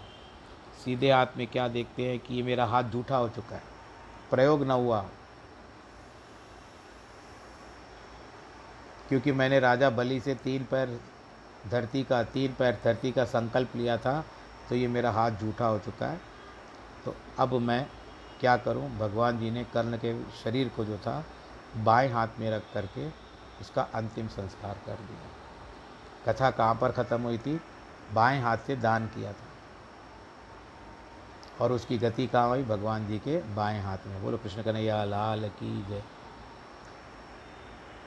सीधे 0.85 1.11
हाथ 1.11 1.25
में 1.37 1.47
क्या 1.47 1.67
देखते 1.67 2.03
हैं 2.03 2.19
कि 2.19 2.35
ये 2.35 2.43
मेरा 2.43 2.65
हाथ 2.65 2.83
झूठा 2.83 3.17
हो 3.17 3.29
चुका 3.29 3.55
है। 3.55 3.63
प्रयोग 4.31 4.63
न 4.63 4.71
हुआ। 4.71 5.05
क्योंकि 9.09 9.31
मैंने 9.31 9.59
राजा 9.59 9.89
बलि 9.89 10.19
से 10.19 10.35
तीन 10.35 10.63
पैर 10.63 10.99
धरती 11.71 12.03
का, 12.03 12.23
तीन 12.23 12.53
पैर 12.53 12.77
धरती 12.83 13.11
का 13.11 13.25
संकल्प 13.25 13.75
लिया 13.75 13.97
था 13.97 14.23
तो 14.69 14.75
ये 14.75 14.87
मेरा 14.87 15.11
हाथ 15.11 15.31
झूठा 15.31 15.65
हो 15.65 15.79
चुका 15.79 16.07
है। 16.07 16.19
तो 17.05 17.15
अब 17.39 17.53
मैं 17.53 17.85
क्या 18.39 18.57
करूँ? 18.57 18.89
भगवान 18.97 19.39
जी 19.39 19.51
ने 19.51 19.63
कर्ण 19.63 19.97
के 19.97 20.13
शरीर 20.43 20.69
को 20.69 20.85
जो 20.85 20.97
था, 20.97 21.23
बाएँ 21.77 22.09
हाथ 22.09 22.27
में 22.39 22.49
रख 22.51 22.63
करके 22.73 23.07
उसका 23.61 23.81
अंतिम 23.81 24.27
संस्कार 24.27 24.77
कर 24.85 24.95
दिया। 24.95 25.29
कथा 26.25 26.51
कहाँ 26.51 26.75
पर 26.75 26.91
ख़त्म 26.91 27.21
हुई 27.21 27.37
थी? 27.37 27.61
बाएँ 28.13 28.41
हाथ 28.41 28.57
से 28.57 28.75
दान 28.75 29.07
किया 29.07 29.33
था। 29.33 29.47
और 31.61 31.71
उसकी 31.71 31.97
गति 31.97 32.27
कहाँ 32.27 32.47
हुई? 32.49 32.63
भगवान 32.63 33.07
जी 33.07 33.17
के 33.19 33.37
बाएँ 33.55 33.81
हाथ 33.81 33.97
में। 34.07 34.21
बोलो, 34.23 34.37
कृष्ण 34.37 34.63
कन्हैया, 34.63 35.03
लाल 35.03 35.49
की 35.49 35.85
जय। 35.89 36.03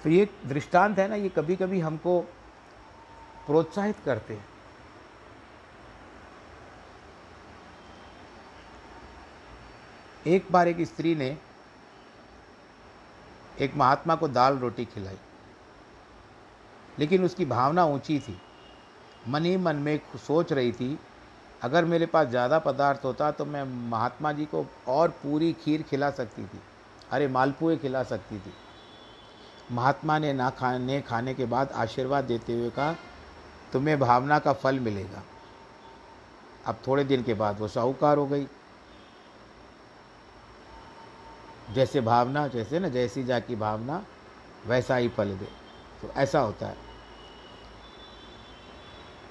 तो 0.07 0.11
ये 0.11 0.29
दृष्टांत 0.47 0.99
है 0.99 1.07
ना, 1.09 1.15
ये 1.17 1.29
कभी 1.29 1.55
कभी 1.57 1.79
हमको 1.81 2.19
प्रोत्साहित 3.47 3.97
करते 4.05 4.35
हैं। 4.35 4.45
एक 10.27 10.47
बार 10.53 10.69
एक 10.69 10.81
स्त्री 10.87 11.15
ने 11.15 11.37
एक 13.61 13.75
महात्मा 13.77 14.15
को 14.15 14.29
दाल 14.29 14.59
रोटी 14.59 14.85
खिलाई, 14.85 15.17
लेकिन 16.99 17.25
उसकी 17.25 17.45
भावना 17.45 17.85
ऊँची 17.87 18.19
थी। 18.19 18.37
मन 19.29 19.45
ही 19.45 19.57
मन 19.57 19.77
में 19.79 19.99
सोच 20.19 20.53
रही 20.53 20.73
थी, 20.73 20.99
अगर 21.63 21.85
मेरे 21.85 22.07
पास 22.07 22.29
ज़्यादा 22.29 22.59
पदार्थ 22.59 23.05
होता 23.05 23.31
तो 23.33 23.45
मैं 23.47 23.65
महात्मा 23.91 24.33
जी 24.33 24.45
को 24.45 24.65
और 24.89 25.09
पूरी 25.23 25.53
खीर 25.65 25.83
खिला 25.83 26.11
सकती 26.13 26.45
थी, 26.45 26.61
अरे 27.11 27.29
मालपुए 27.29 27.77
खिला 27.77 28.03
सकती 28.05 28.39
थी। 28.39 28.53
महात्मा 29.73 30.19
ने 30.19 30.33
ना 30.33 30.51
खाने 30.51 31.01
खाने 31.01 31.35
के 31.35 31.45
बाद 31.45 31.73
आशीर्वाद 31.73 32.25
देते 32.25 32.53
हुए 32.53 32.71
कहा, 32.71 32.95
तुम्हें 33.73 33.99
भावना 33.99 34.39
का 34.39 34.53
फल 34.53 34.79
मिलेगा। 34.81 35.23
अब 36.67 36.79
थोड़े 36.87 37.05
दिन 37.05 37.23
के 37.23 37.35
बाद 37.35 37.61
वो 37.61 37.69
साहूकार 37.69 38.19
हो 38.19 38.27
गई। 38.27 38.47
जैसे 41.75 42.01
भावना, 42.01 42.47
जैसे 42.49 42.79
ना, 42.79 42.89
जैसी 42.89 43.25
जा 43.25 43.39
की 43.41 43.57
भावना, 43.57 44.05
वैसा 44.67 44.97
ही 44.97 45.09
फल 45.09 45.29
दे। 45.29 45.49
तो 46.03 46.11
ऐसा 46.17 46.41
होता 46.41 46.67
है। 46.67 46.77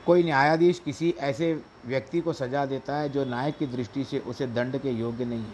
कोई 0.05 0.23
न्यायाधीश 0.23 0.79
किसी 0.79 1.13
ऐसे 1.19 1.53
व्यक्ति 1.85 2.21
को 2.21 2.33
सजा 2.33 2.65
देता 2.65 2.95
है 2.95 3.09
जो 3.09 3.25
न्याय 3.25 3.51
की 3.51 3.67
दृष्टि 3.67 4.03
से 4.03 4.19
उसे 4.19 4.47
दंड 4.47 4.77
के 4.77 4.89
योग्य 4.89 5.25
नहीं 5.25 5.39
है, 5.39 5.53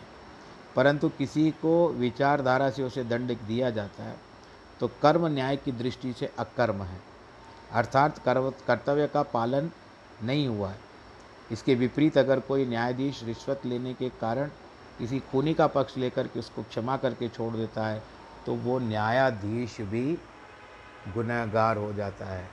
परंतु 0.76 1.10
किसी 1.10 1.50
को 1.52 1.88
विचारधारा 1.89 2.70
से 2.70 2.84
उसे 2.84 3.04
दंड 3.04 3.38
दिया 3.38 3.70
जाता 3.70 4.04
है। 4.04 4.31
तो 4.82 4.88
कर्म 5.02 5.26
न्याय 5.28 5.58
की 5.58 5.72
दृष्टि 5.72 6.13
से 6.13 6.32
अकर्म 6.39 6.82
है। 6.84 7.00
अर्थात 7.72 8.17
कर्म 8.17 8.50
कर्तव्य 8.67 9.08
का 9.08 9.22
पालन 9.24 9.70
नहीं 10.24 10.48
हुआ 10.48 10.70
है। 10.70 10.80
इसके 11.52 11.76
विपरीत 11.76 12.17
अगर 12.17 12.39
कोई 12.39 12.65
न्यायाधीश 12.65 13.24
रिश्वत 13.24 13.65
लेने 13.65 13.94
के 13.94 14.10
कारण 14.22 14.50
किसी 14.98 15.20
खूनी 15.32 15.54
का 15.54 15.67
पक्ष 15.67 15.98
लेकर 15.98 16.28
के 16.28 16.39
उसको 16.39 16.63
क्षमा 16.63 16.98
करके 16.98 17.30
छोड़ 17.30 17.54
देता 17.56 17.88
है 17.88 18.02
तो 18.46 18.56
वो 18.56 18.80
न्यायाधीश 18.80 19.80
भी 19.82 20.17
गुनहगार 21.08 21.78
हो 21.78 21.91
जाता 21.94 22.26
है। 22.26 22.50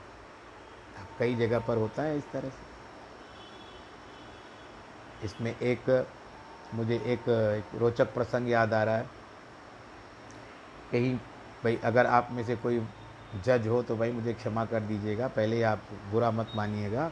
कई 1.19 1.35
जगह 1.35 1.59
पर 1.59 1.77
होता 1.77 2.03
है 2.03 2.17
इस 2.17 2.31
तरह 2.31 2.49
से। 2.49 2.67
इसमें 5.25 5.55
एक 5.55 6.07
मुझे 6.73 6.95
एक, 6.95 7.29
एक 7.29 7.75
रोचक 7.75 8.13
प्रसंग 8.13 8.49
याद 8.49 8.73
आ 8.73 8.83
रहा 8.83 8.97
है। 8.97 9.09
कहीं 10.91 11.17
भाई, 11.63 11.79
अगर 11.83 12.05
आप 12.05 12.27
में 12.31 12.43
से 12.43 12.55
कोई 12.55 12.81
जज 13.45 13.67
हो 13.67 13.83
तो 13.83 13.95
भाई 13.95 14.11
मुझे 14.11 14.33
क्षमा 14.33 14.65
कर 14.65 14.79
दीजिएगा। 14.79 15.27
पहले 15.27 15.55
ही 15.55 15.61
आप 15.61 15.81
बुरा 16.11 16.31
मत 16.31 16.51
मानिएगा। 16.55 17.11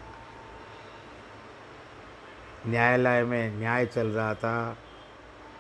न्यायालय 2.67 3.23
में 3.23 3.57
न्याय 3.57 3.85
चल 3.85 4.07
रहा 4.07 4.33
था 4.35 4.77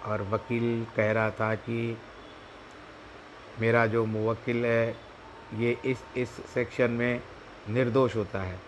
और 0.05 0.21
वकील 0.21 0.85
कह 0.95 1.11
रहा 1.11 1.31
था 1.31 1.55
कि 1.55 1.97
मेरा 3.59 3.85
जो 3.85 4.05
मुवक्किल 4.05 4.65
है, 4.65 4.95
ये 5.53 5.77
इस 5.85 5.97
इस 6.17 6.29
सेक्शन 6.29 6.91
में 6.91 7.21
निर्दोष 7.69 8.15
होता 8.15 8.41
है। 8.41 8.59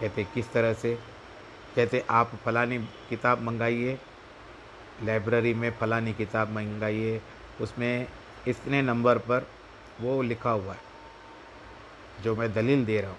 कहते, 0.00 0.24
किस 0.24 0.52
तरह 0.52 0.72
से? 0.72 0.98
कहते, 1.76 2.04
आप 2.10 2.30
फलानी 2.44 2.78
किताब 2.78 3.40
मंगाइए, 3.40 3.98
लाइब्रेरी 5.02 5.54
में 5.54 5.70
फलानी 5.70 6.12
किताब 6.12 6.50
मंगाइए 6.50 7.20
उसमें 7.60 8.06
इतने 8.48 8.82
नंबर 8.82 9.18
पर 9.20 9.46
वो 10.00 10.20
लिखा 10.22 10.50
हुआ 10.50 10.72
है, 10.72 10.80
जो 12.22 12.34
मैं 12.36 12.52
दलील 12.54 12.84
दे 12.84 13.00
रहा 13.00 13.10
हूँ। 13.10 13.18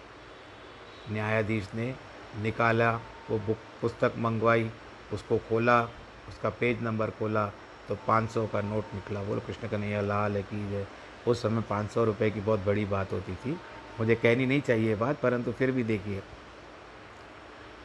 न्यायाधीश 1.12 1.68
ने 1.76 1.94
निकाला, 2.42 2.92
वो 3.30 3.38
बुक 3.40 3.58
पुस्तक 3.82 4.14
मंगवाई, 4.18 4.70
उसको 5.14 5.38
खोला, 5.50 5.82
उसका 6.30 6.50
पेज 6.52 6.82
नंबर 6.84 7.10
खोला 7.10 7.46
तो 7.88 7.96
पाँच 8.08 8.30
सौ 8.30 8.46
का 8.48 8.62
नोट 8.62 8.94
निकला। 8.96 9.24
बोलो, 9.24 9.40
कृष्ण 9.40 9.68
कन्हैया, 9.68 10.02
लाल 10.02 10.42
की 10.44 10.70
जय 10.70 10.86
उस 11.28 11.42
समय 11.42 11.62
पाँच 11.70 11.90
सौ 11.92 12.04
रुपये 12.06 12.30
की 12.32 12.42
बहुत 12.42 12.60
बड़ी 12.66 12.86
बात 12.86 13.14
होती 13.14 13.36
थी। 13.36 13.58
मुझे 14.00 14.16
कहनी 14.16 14.46
नहीं 14.46 14.62
चाहिए 14.62 14.96
बात, 14.96 15.20
परंतु 15.20 15.52
फिर 15.52 15.72
भी 15.72 15.84
देखिए। 15.84 16.22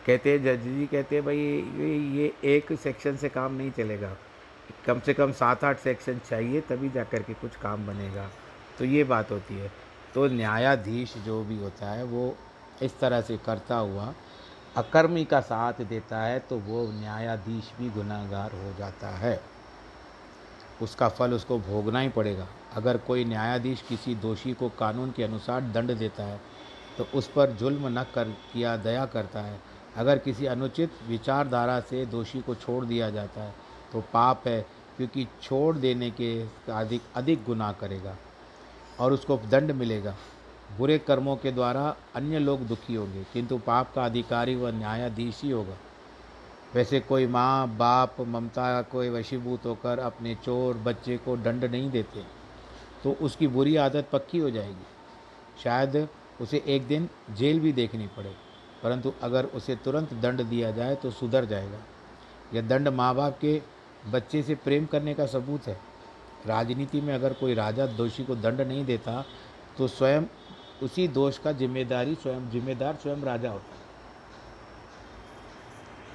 कहते 0.07 0.39
जज 0.39 0.63
जी 0.65 0.87
कहते 0.87 1.21
भाई, 1.21 1.39
ये 1.39 1.97
ये 2.17 2.33
एक 2.47 2.73
सेक्शन 2.75 3.17
से 3.17 3.29
काम 3.31 3.55
नहीं 3.55 3.71
चलेगा। 3.73 4.17
कम 4.87 5.01
से 5.01 5.15
कम 5.15 5.33
सात 5.33 5.65
आठ 5.65 5.79
सेक्शन 5.79 6.19
चाहिए, 6.29 6.61
तभी 6.61 6.89
जा 6.91 7.05
कर 7.05 7.23
के 7.23 7.35
कुछ 7.35 7.57
काम 7.57 7.87
बनेगा। 7.87 8.29
तो 8.79 8.85
ये 8.85 9.05
बात 9.05 9.31
होती 9.31 9.55
है। 9.55 9.71
तो 10.15 10.27
न्यायाधीश 10.29 11.15
जो 11.17 11.43
भी 11.45 11.57
होता 11.59 11.91
है, 11.91 12.05
वो 12.05 12.37
इस 12.83 12.99
तरह 13.01 13.21
से 13.21 13.37
करता 13.37 13.77
हुआ 13.77 14.13
अकर्मी 14.77 15.25
का 15.25 15.41
साथ 15.41 15.81
देता 15.83 16.21
है 16.21 16.39
तो 16.41 16.59
वो 16.59 16.83
न्यायाधीश 16.93 17.73
भी 17.79 17.91
गुनाहगार 17.91 18.53
हो 18.55 18.73
जाता 18.79 19.09
है। 19.09 19.41
उसका 20.83 21.09
फल 21.09 21.33
उसको 21.33 21.59
भोगना 21.59 22.01
ही 22.01 22.09
पड़ेगा। 22.09 22.47
अगर 22.77 22.97
कोई 22.99 23.25
न्यायाधीश 23.25 23.83
किसी 23.83 24.15
दोषी 24.15 24.53
को 24.53 24.69
कानून 24.69 25.11
के 25.11 25.23
अनुसार 25.23 25.61
दंड 25.73 25.97
देता 25.99 26.25
है 26.25 26.41
तो 26.99 27.07
उस 27.15 27.27
पर 27.27 27.51
जुल्म 27.53 27.99
न 27.99 28.05
कर, 28.15 28.25
किया, 28.53 28.77
दया 28.77 29.05
करता 29.07 29.41
है। 29.41 29.61
अगर 29.97 30.19
किसी 30.19 30.47
अनुचित 30.47 30.93
विचारधारा 31.09 31.81
से 31.81 32.05
दोषी 32.07 32.41
को 32.41 32.55
छोड़ 32.55 32.85
दिया 32.85 33.11
जाता 33.11 33.43
है 33.43 33.55
तो 33.95 34.01
पाप 34.13 34.47
है, 34.49 34.61
क्योंकि 34.97 35.27
छोड़ 35.43 35.77
देने 35.77 36.11
के 36.13 36.31
अधिक 36.73 37.03
अधिक 37.17 37.45
गुनाह 37.45 37.73
करेगा 37.75 38.17
और 38.99 39.13
उसको 39.13 39.37
दंड 39.51 39.71
मिलेगा। 39.73 40.15
बुरे 40.79 40.99
कर्मों 40.99 41.37
के 41.37 41.51
द्वारा 41.53 41.95
अन्य 42.17 42.39
लोग 42.41 42.67
दुखी 42.67 42.95
होंगे, 42.95 43.25
किंतु 43.33 43.59
पाप 43.61 43.93
का 43.95 44.05
अधिकारी 44.05 44.55
व 44.57 44.69
न्यायाधीश 44.75 45.43
ही 45.43 45.51
होगा। 45.51 45.77
वैसे 46.75 47.01
कोई 47.03 47.27
माँ, 47.27 47.69
बाप, 47.69 48.17
ममता, 48.21 48.83
कोई 48.83 49.09
वशीभूत 49.11 49.67
होकर 49.67 49.99
अपने 50.01 50.35
चोर 50.37 50.77
बच्चे 50.77 51.17
को 51.19 51.37
दंड 51.39 51.65
नहीं 51.65 51.91
देते 51.91 52.23
तो 53.05 53.13
उसकी 53.21 53.47
बुरी 53.49 53.77
आदत 53.77 54.09
पक्की 54.13 54.39
हो 54.39 54.51
जाएगी। 54.51 54.87
शायद 55.63 56.09
उसे 56.41 56.63
एक 56.67 56.87
दिन 56.89 57.09
जेल 57.31 57.61
भी 57.61 57.73
देखनी 57.73 58.07
पड़े, 58.17 58.35
परंतु 58.83 59.13
अगर 59.23 59.45
उसे 59.47 59.77
तुरंत 59.77 60.15
दंड 60.15 60.43
दिया 60.43 60.71
जाए 60.71 60.95
तो 60.95 61.11
सुधर 61.13 61.45
जाएगा। 61.45 61.79
यह 62.55 62.63
दंड 62.63 62.89
माँ 62.91 63.15
बाप 63.15 63.39
के 63.41 63.61
बच्चे 64.05 64.43
से 64.43 64.55
प्रेम 64.57 64.87
करने 64.87 65.15
का 65.15 65.27
सबूत 65.27 65.67
है। 65.67 65.77
राजनीति 66.47 67.01
में 67.01 67.15
अगर 67.15 67.33
कोई 67.33 67.55
राजा 67.55 67.87
दोषी 67.89 68.25
को 68.25 68.35
दंड 68.37 68.61
नहीं 68.61 68.85
देता 68.85 69.25
तो 69.79 69.87
स्वयं 69.89 70.23
उसी 70.83 71.07
दोष 71.11 71.39
का 71.39 71.53
ज़िम्मेदारी 71.53 72.15
स्वयं, 72.15 72.51
जिम्मेदार 72.51 72.95
स्वयं 72.95 73.23
राजा 73.23 73.51
होता 73.51 73.83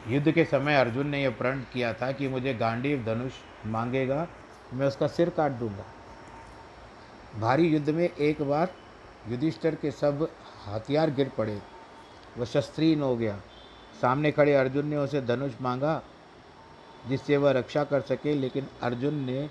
युद्ध 0.08 0.32
के 0.32 0.44
समय 0.46 0.76
अर्जुन 0.76 1.08
ने 1.08 1.22
यह 1.24 1.30
प्रण 1.30 1.60
किया 1.74 1.94
था 1.94 2.12
कि 2.12 2.28
मुझे 2.28 2.54
गांडीव 2.54 3.04
धनुष 3.06 3.32
मांगेगा, 3.68 4.28
मैं 4.74 4.88
उसका 4.88 5.08
सिर 5.08 5.30
काट 5.30 5.52
दूँगा। 5.54 5.84
भारी 7.40 7.68
युद्ध 7.68 7.90
में 7.90 8.04
एक 8.04 8.42
बार 8.42 8.74
युधिष्ठर 9.30 9.76
के 9.76 9.92
सब 9.92 10.28
हथियार 10.68 11.10
गिर 11.12 11.30
पड़े, 11.30 11.62
वह 12.38 12.46
शस्त्रीन 12.46 13.02
हो 13.02 13.16
गया। 13.16 13.40
सामने 14.02 14.32
खड़े 14.32 14.54
अर्जुन 14.56 14.88
ने 14.88 14.98
उसे 14.98 15.22
धनुष 15.24 15.52
मांगा 15.62 16.02
जिससे 17.08 17.38
वह 17.38 17.52
रक्षा 17.52 17.84
कर 17.84 18.02
सके, 18.02 18.34
लेकिन 18.34 18.68
अर्जुन 18.82 19.16
ने 19.16 19.50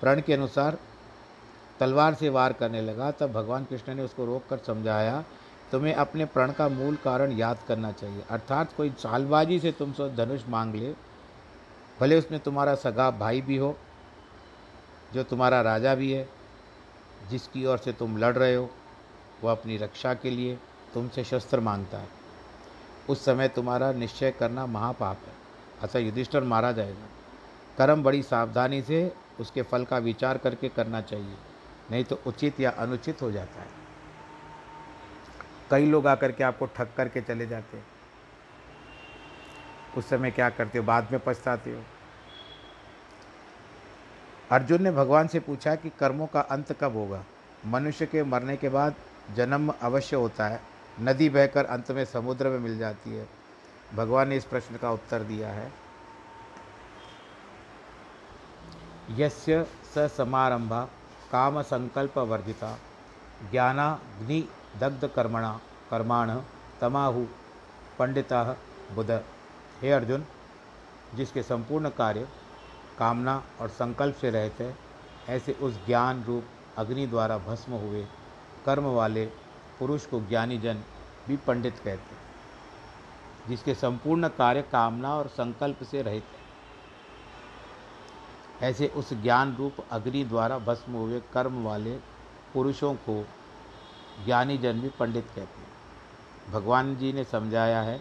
प्रण 0.00 0.20
के 0.20 0.32
अनुसार 0.32 0.78
तलवार 1.80 2.14
से 2.14 2.28
वार 2.28 2.52
करने 2.52 2.80
लगा। 2.80 3.10
तब 3.10 3.32
भगवान 3.32 3.64
कृष्ण 3.64 3.94
ने 3.94 4.02
उसको 4.02 4.24
रोक 4.24 4.46
कर 4.50 4.58
समझाया, 4.58 5.24
तुम्हें 5.72 5.94
अपने 5.94 6.24
प्रण 6.24 6.52
का 6.52 6.68
मूल 6.68 6.96
कारण 6.96 7.32
याद 7.32 7.58
करना 7.68 7.92
चाहिए। 7.92 8.22
अर्थात 8.30 8.72
कोई 8.76 8.90
चालबाजी 8.90 9.60
से 9.60 9.72
तुमसे 9.72 10.16
धनुष 10.16 10.42
मांग 10.48 10.74
ले, 10.74 10.94
भले 12.00 12.18
उसमें 12.18 12.40
तुम्हारा 12.40 12.74
सगा 12.74 13.10
भाई 13.10 13.40
भी 13.40 13.56
हो, 13.56 13.76
जो 15.14 15.22
तुम्हारा 15.22 15.60
राजा 15.60 15.94
भी 15.94 16.12
है, 16.12 16.28
जिसकी 17.30 17.66
ओर 17.66 17.78
से 17.78 17.92
तुम 17.92 18.16
लड़ 18.16 18.36
रहे 18.36 18.54
हो 18.54 18.70
वह 19.44 19.52
अपनी 19.52 19.76
रक्षा 19.76 20.14
के 20.14 20.30
लिए 20.30 20.58
तुमसे 20.94 21.24
शस्त्र 21.24 21.60
माँगता 21.60 21.98
है। 21.98 22.08
उस 23.08 23.24
समय 23.24 23.48
तुम्हारा 23.48 23.92
निश्चय 23.92 24.30
करना 24.30 24.66
महापाप 24.66 25.16
है। 25.16 25.41
अतः 25.82 25.98
युधिष्ठर 25.98 26.44
मारा 26.44 26.72
जाएगा 26.72 27.06
कर्म 27.78 28.02
बड़ी 28.02 28.22
सावधानी 28.22 28.82
से 28.82 29.14
उसके 29.40 29.62
फल 29.62 29.84
का 29.84 29.98
विचार 29.98 30.38
करके 30.38 30.68
करना 30.68 31.00
चाहिए, 31.00 31.36
नहीं 31.90 32.04
तो 32.04 32.20
उचित 32.26 32.60
या 32.60 32.70
अनुचित 32.70 33.22
हो 33.22 33.30
जाता 33.32 33.60
है। 33.60 33.68
कई 35.70 35.86
लोग 35.86 36.06
आकर 36.06 36.32
के 36.32 36.44
आपको 36.44 36.66
ठग 36.66 36.88
करके 36.96 37.20
चले 37.20 37.46
जाते 37.46 37.76
हैं। 37.76 37.86
उस 39.96 40.08
समय 40.08 40.30
क्या 40.30 40.50
करते 40.50 40.78
हो? 40.78 40.84
बाद 40.84 41.08
में 41.12 41.20
पछताते 41.26 41.70
हो। 41.70 41.82
अर्जुन 44.50 44.82
ने 44.82 44.90
भगवान 44.90 45.28
से 45.28 45.40
पूछा 45.40 45.74
कि 45.74 45.90
कर्मों 45.90 46.26
का 46.26 46.40
अंत 46.40 46.72
कब 46.72 46.96
होगा? 46.96 47.24
मनुष्य 47.66 48.06
के 48.06 48.22
मरने 48.22 48.56
के 48.56 48.68
बाद 48.68 48.94
जन्म 49.36 49.72
अवश्य 49.82 50.16
होता 50.16 50.46
है। 50.46 50.60
नदी 51.00 51.28
बहकर 51.28 51.64
अंत 51.64 51.90
में 51.90 52.04
समुद्र 52.04 52.48
में 52.48 52.58
मिल 52.58 52.78
जाती 52.78 53.10
है। 53.10 53.41
भगवान 53.94 54.28
ने 54.28 54.36
इस 54.36 54.44
प्रश्न 54.44 54.76
का 54.76 54.90
उत्तर 54.90 55.22
दिया 55.22 55.48
है। 55.48 55.70
यस्य 59.18 59.66
स 59.94 60.08
समारंभा 60.16 60.82
काम 61.32 61.60
संकल्प 61.62 62.18
वर्धिता 62.20 62.76
ज्ञानाग्नि 63.50 64.40
दग्ध 64.80 65.06
कर्मणा 65.16 65.52
कर्माण 65.90 66.30
तमाहु 66.80 67.24
पंडिता 67.98 68.42
बुध। 68.94 69.10
हे 69.82 69.90
अर्जुन, 69.92 70.24
जिसके 71.14 71.42
संपूर्ण 71.42 71.88
कार्य 71.90 72.28
कामना 72.98 73.42
और 73.60 73.68
संकल्प 73.70 74.16
से 74.16 74.30
रहते 74.30 74.72
ऐसे 75.28 75.52
उस 75.62 75.84
ज्ञान 75.86 76.22
रूप 76.24 76.44
अग्नि 76.78 77.06
द्वारा 77.06 77.38
भस्म 77.40 77.72
हुए 77.80 78.06
कर्म 78.66 78.84
वाले 78.94 79.26
पुरुष 79.78 80.06
को 80.06 80.20
ज्ञानी 80.20 80.58
जन 80.58 80.82
भी 81.28 81.36
पंडित 81.36 81.74
कहते 81.74 82.14
हैं। 82.14 82.21
जिसके 83.48 83.74
संपूर्ण 83.74 84.28
कार्य 84.28 84.62
कामना 84.62 85.14
और 85.14 85.28
संकल्प 85.28 85.82
से 85.82 86.02
रहित 86.02 86.24
है। 86.24 86.42
ऐसे 88.70 88.88
उस 88.88 89.12
ज्ञान 89.12 89.56
रूप 89.56 89.76
अग्नि 89.90 90.24
द्वारा 90.24 90.58
भस्म 90.58 90.92
हुए 90.92 91.20
कर्म 91.32 91.64
वाले 91.64 91.98
पुरुषों 92.54 92.94
को 92.94 93.26
ज्ञानी 94.24 94.58
जन 94.58 94.80
भी 94.80 94.88
पंडित 94.88 95.24
कहते 95.24 95.60
हैं। 95.60 95.70
भगवान 96.52 96.96
जी 96.96 97.12
ने 97.12 97.24
समझाया 97.24 97.82
है 97.82 98.00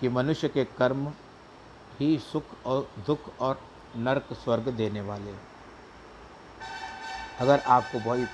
कि 0.00 0.08
मनुष्य 0.08 0.48
के 0.48 0.64
कर्म 0.64 1.12
ही 2.00 2.18
सुख 2.18 2.44
और 2.66 2.90
दुख 3.06 3.40
और 3.40 3.60
नरक 3.96 4.32
स्वर्ग 4.32 4.68
देने 4.68 5.00
वाले 5.00 5.30
हैं। 5.30 5.46
अगर 7.38 7.62
आपको 7.66 8.00
बहुत 8.00 8.30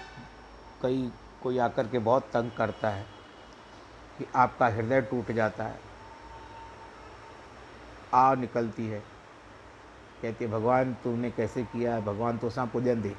कई 0.83 1.13
कोई 1.43 1.59
आकर 1.59 1.89
के 1.89 1.99
बहुत 1.99 2.23
तंग 2.23 2.51
करता 2.51 2.91
है 2.91 3.14
कि 4.19 4.27
आपका 4.37 4.67
हृदय 4.67 5.01
टूट 5.03 5.33
जाता 5.33 5.65
है। 5.65 5.79
आ 8.15 8.35
निकलती 8.35 8.87
है। 8.87 9.03
कहती 10.23 10.45
है, 10.45 10.51
भगवान 10.51 10.95
तुमने 10.95 11.31
कैसे 11.31 11.63
किया 11.65 11.95
है? 11.95 12.05
भगवान 12.05 12.39
तो 12.39 12.51
सा 12.51 12.65
पूजन 12.65 13.03
दे 13.03 13.15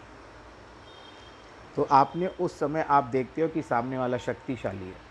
तो 1.76 1.88
आपने 1.92 2.28
उस 2.28 2.60
समय 2.60 2.86
आप 2.90 3.04
देखते 3.04 3.42
हो 3.42 3.48
कि 3.48 3.62
सामने 3.62 3.98
वाला 3.98 4.18
शक्तिशाली 4.18 4.86
है। 4.86 5.04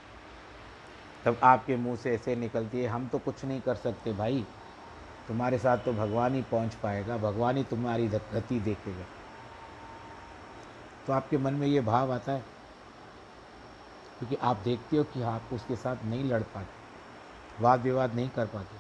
तब 1.25 1.37
आपके 1.43 1.77
मुँह 1.77 1.97
से 1.97 2.15
ऐसे 2.15 2.37
निकलती 2.37 2.83
है, 2.83 2.89
हम 2.89 3.09
तो 3.09 3.19
कुछ 3.19 3.45
नहीं 3.45 3.61
कर 3.61 3.75
सकते 3.75 4.13
भाई। 4.13 4.47
तुम्हारे 5.29 5.59
साथ 5.59 5.79
तो 5.79 5.93
भगवान 5.93 6.35
ही 6.35 6.43
पहुँच 6.43 6.75
पाएगा। 6.75 7.17
भगवान 7.17 7.57
ही 7.57 7.65
तुम्हारी 7.65 8.09
गति 8.09 8.61
देखेगा। 8.61 9.05
तो 11.07 11.13
आपके 11.13 11.39
मन 11.39 11.55
में 11.55 11.67
ये 11.67 11.81
भाव 11.81 12.13
आता 12.13 12.33
है 12.33 12.45
क्योंकि 14.19 14.37
आप 14.37 14.57
देखते 14.57 14.97
हो 14.97 15.05
कि 15.05 15.23
आप 15.23 15.49
उसके 15.53 15.77
साथ 15.77 16.05
नहीं 16.05 16.25
लड़ 16.25 16.43
पाते 16.45 17.63
वाद 17.63 17.81
विवाद 17.81 18.15
नहीं 18.15 18.29
कर 18.29 18.47
पाते, 18.47 18.77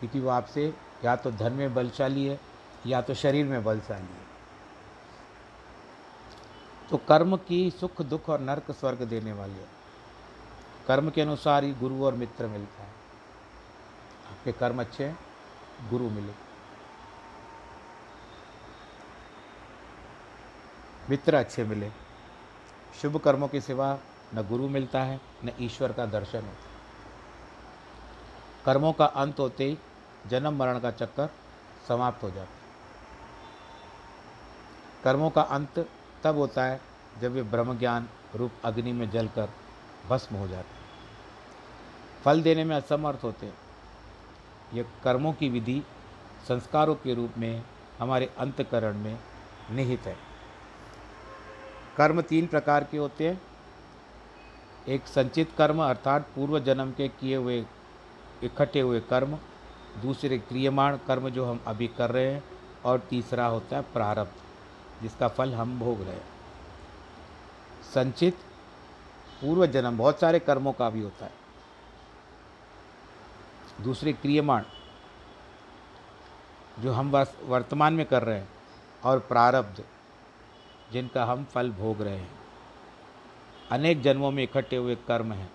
क्योंकि 0.00 0.20
वो 0.20 0.28
आपसे 0.30 0.72
या 1.04 1.14
तो 1.16 1.30
धन 1.30 1.52
में 1.52 1.74
बलशाली 1.74 2.26
है 2.26 2.38
या 2.86 3.00
तो 3.02 3.14
शरीर 3.14 3.46
में 3.46 3.62
बलशाली 3.64 4.02
है। 4.02 4.30
तो 6.90 6.96
कर्म 6.98 7.36
की 7.38 7.70
सुख, 7.70 8.02
दुख 8.02 8.28
और 8.28 8.40
नरक 8.40 8.70
स्वर्ग 8.70 9.02
देने 9.04 9.32
वाली 9.32 9.54
है। 9.54 9.66
कर्म 10.86 11.10
के 11.10 11.20
अनुसार 11.20 11.64
ही 11.64 11.72
गुरु 11.72 12.04
और 12.04 12.14
मित्र 12.14 12.46
मिलता 12.46 12.82
है। 12.82 12.90
आपके 14.30 14.52
कर्म 14.52 14.80
अच्छे 14.80 15.04
हैं, 15.04 15.18
गुरु 15.90 16.08
मिले। 16.10 16.32
मित्र 21.10 21.34
अच्छे 21.34 21.64
मिले। 21.64 21.90
शुभ 23.02 23.16
कर्मों 23.16 23.48
के 23.48 23.60
सिवा 23.60 23.98
न 24.34 24.42
गुरु 24.42 24.68
मिलता 24.68 25.02
है, 25.02 25.20
न 25.44 25.50
ईश्वर 25.60 25.92
का 25.92 26.06
दर्शन 26.06 26.38
होता 26.38 26.48
है। 26.48 26.72
कर्मों 28.66 28.92
का 28.92 29.04
अंत 29.04 29.38
होते 29.38 29.64
ही 29.64 29.78
जन्म 30.26 30.56
मरण 30.56 30.80
का 30.80 30.90
चक्कर 30.90 31.30
समाप्त 31.88 32.22
हो 32.22 32.30
जाता 32.30 32.40
है। 32.40 32.62
कर्मों 35.04 35.30
का 35.30 35.42
अंत 35.42 35.88
तब 36.24 36.36
होता 36.36 36.64
है 36.64 36.80
जब 37.20 37.32
वे 37.32 37.42
ब्रह्म 37.42 37.78
ज्ञान 37.78 38.08
रूप 38.36 38.52
अग्नि 38.64 38.92
में 38.92 39.10
जलकर 39.10 39.48
भस्म 40.08 40.36
हो 40.36 40.48
जाते 40.48 40.74
हैं। 40.74 40.82
फल 42.24 42.42
देने 42.42 42.64
में 42.64 42.76
असमर्थ 42.76 43.24
होते 43.24 43.46
हैं। 43.46 43.58
यह 44.74 44.86
कर्मों 45.04 45.32
की 45.32 45.48
विधि 45.48 45.82
संस्कारों 46.48 46.94
के 46.94 47.14
रूप 47.14 47.30
में 47.38 47.64
हमारे 47.98 48.30
अंतकरण 48.38 48.96
में 48.96 49.18
निहित 49.70 50.00
है। 50.00 50.16
कर्म 51.96 52.22
तीन 52.22 52.46
प्रकार 52.46 52.84
के 52.84 52.98
होते 52.98 53.28
हैं। 53.28 53.40
एक 54.88 55.06
संचित 55.06 55.50
कर्म 55.58 55.82
अर्थात 55.82 56.22
पूर्व 56.34 56.58
जन्म 56.58 56.92
के 56.92 57.08
किए 57.08 57.36
हुए, 57.36 57.66
इकट्ठे 58.42 58.80
हुए 58.80 59.00
कर्म, 59.00 59.38
दूसरे 60.02 60.38
क्रियमाण 60.38 60.96
कर्म 60.96 61.28
जो 61.28 61.44
हम 61.44 61.60
अभी 61.66 61.88
कर 61.88 62.10
रहे 62.10 62.32
हैं, 62.32 62.44
और 62.84 62.98
तीसरा 62.98 63.46
होता 63.46 63.76
है 63.76 63.82
प्रारब्ध, 63.82 64.32
जिसका 65.02 65.28
फल 65.28 65.54
हम 65.54 65.78
भोग 65.78 66.02
रहे 66.02 66.12
हैं। 66.12 66.28
संचित, 67.94 68.38
पूर्व 69.40 69.66
जन्म, 69.66 69.98
बहुत 69.98 70.20
सारे 70.20 70.38
कर्मों 70.38 70.72
का 70.72 70.90
भी 70.90 71.00
होता 71.00 71.24
है। 71.24 71.32
दूसरे 73.82 74.12
क्रियमाण, 74.12 74.62
जो 76.78 76.92
हम 76.92 77.26
वर्तमान 77.42 77.94
में 77.94 78.06
कर 78.06 78.22
रहे 78.22 78.38
हैं, 78.38 78.48
और 79.04 79.18
प्रारब्ध, 79.18 79.84
जिनका 80.92 81.24
हम 81.24 81.44
फल 81.44 81.70
भोग 81.70 82.02
रहे 82.02 82.16
हैं। 82.16 82.41
अनेक 83.72 84.00
जन्मों 84.02 84.30
में 84.30 84.42
इकट्ठे 84.42 84.76
हुए 84.76 84.94
कर्म 85.08 85.32
हैं। 85.32 85.50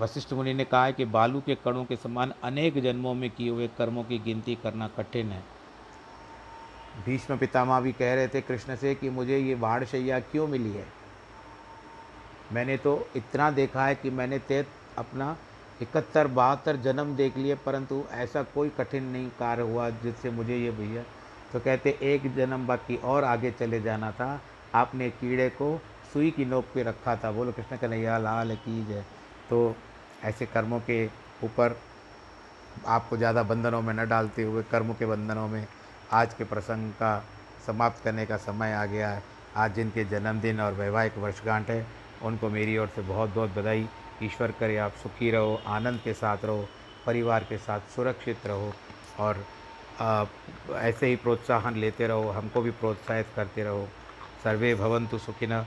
वशिष्ठ 0.00 0.32
मुनि 0.32 0.52
ने 0.54 0.64
कहा 0.64 0.84
है 0.84 0.92
कि 0.92 1.04
बालू 1.06 1.40
के 1.40 1.54
कणों 1.54 1.84
के 1.84 1.96
समान 1.96 2.32
अनेक 2.44 2.80
जन्मों 2.82 3.14
में 3.14 3.28
किए 3.30 3.50
हुए 3.50 3.66
कर्मों 3.78 4.04
की 4.04 4.18
गिनती 4.18 4.54
करना 4.54 4.88
कठिन 4.88 5.30
है। 5.30 5.42
भीष्म 7.06 7.36
पितामह 7.38 7.80
भी 7.80 7.92
कह 7.92 8.14
रहे 8.14 8.28
थे 8.28 8.40
कृष्ण 8.40 8.76
से 8.76 8.94
कि 8.94 9.10
मुझे 9.10 9.38
ये 9.38 9.54
बाढ़ 9.56 9.84
शैया 9.84 10.20
क्यों 10.22 10.46
मिली 10.48 10.70
है? 10.72 10.84
मैंने 12.52 12.76
तो 12.76 13.08
इतना 13.16 13.50
देखा 13.50 13.86
है 13.86 13.94
कि 13.94 14.10
मैंने 14.10 14.38
ते 14.38 14.64
अपना 14.98 15.36
इकहत्तर 15.82 16.26
बहत्तर 16.28 16.76
जन्म 16.76 17.14
देख 17.16 17.36
लिए, 17.36 17.54
परंतु 17.56 18.02
ऐसा 18.12 18.42
कोई 18.44 18.68
कठिन 18.78 19.04
नहीं 19.04 19.28
कार्य 19.38 19.62
हुआ 19.62 19.88
जिससे 19.92 20.30
मुझे 20.30 20.56
ये 20.56 20.70
भैया 20.70 21.02
तो 21.52 21.60
कहते, 21.60 21.98
एक 22.02 22.34
जन्म 22.36 22.66
बाकी 22.66 22.96
और 22.96 23.24
आगे 23.24 23.50
चले 23.50 23.80
जाना 23.80 24.10
था। 24.12 24.40
आपने 24.74 25.10
कीड़े 25.10 25.48
को 25.52 25.74
सुई 26.16 26.30
की 26.30 26.44
नोक 26.44 26.64
पे 26.74 26.82
रखा 26.82 27.14
था। 27.16 27.30
बोलो 27.30 27.52
कृष्ण 27.52 27.76
कन्हैया 27.76 28.16
लाल 28.18 28.54
की 28.56 28.84
जय। 28.84 29.04
तो 29.50 29.56
ऐसे 30.24 30.46
कर्मों 30.46 30.78
के 30.80 31.04
ऊपर 31.44 31.76
आपको 32.86 33.16
ज़्यादा 33.16 33.42
बंधनों 33.42 33.80
में 33.82 33.92
न 33.94 34.06
डालते 34.08 34.42
हुए 34.42 34.62
कर्मों 34.70 34.94
के 34.94 35.06
बंधनों 35.06 35.46
में 35.48 35.66
आज 36.12 36.34
के 36.34 36.44
प्रसंग 36.44 36.92
का 36.94 37.12
समाप्त 37.66 38.02
करने 38.04 38.26
का 38.26 38.36
समय 38.46 38.72
आ 38.72 38.84
गया 38.86 39.10
है। 39.10 39.22
आज 39.56 39.74
जिनके 39.74 40.04
जन्मदिन 40.06 40.60
और 40.60 40.72
वैवाहिक 40.74 41.18
वर्षगांठ 41.18 41.70
है 41.70 41.86
उनको 42.24 42.50
मेरी 42.50 42.78
ओर 42.78 42.88
से 42.96 43.02
बहुत 43.04 43.34
बहुत 43.34 43.54
बधाई। 43.58 43.88
ईश्वर 44.22 44.54
करे 44.60 44.76
आप 44.78 44.92
सुखी 45.02 45.30
रहो 45.30 45.60
आनंद 45.68 46.00
के 46.04 46.14
साथ 46.14 46.44
रहो 46.44 46.68
परिवार 47.06 47.44
के 47.48 47.58
साथ 47.60 47.94
सुरक्षित 47.96 48.46
रहो 48.46 48.72
और 49.20 49.44
आ, 50.00 50.24
ऐसे 50.76 51.06
ही 51.06 51.16
प्रोत्साहन 51.16 51.76
लेते 51.78 52.06
रहो 52.06 52.30
हमको 52.32 52.60
भी 52.62 52.70
प्रोत्साहित 52.80 53.26
करते 53.36 53.64
रहो। 53.64 53.88
सर्वे 54.44 54.74
भवन्तु 54.76 55.18
सुखिनः 55.18 55.66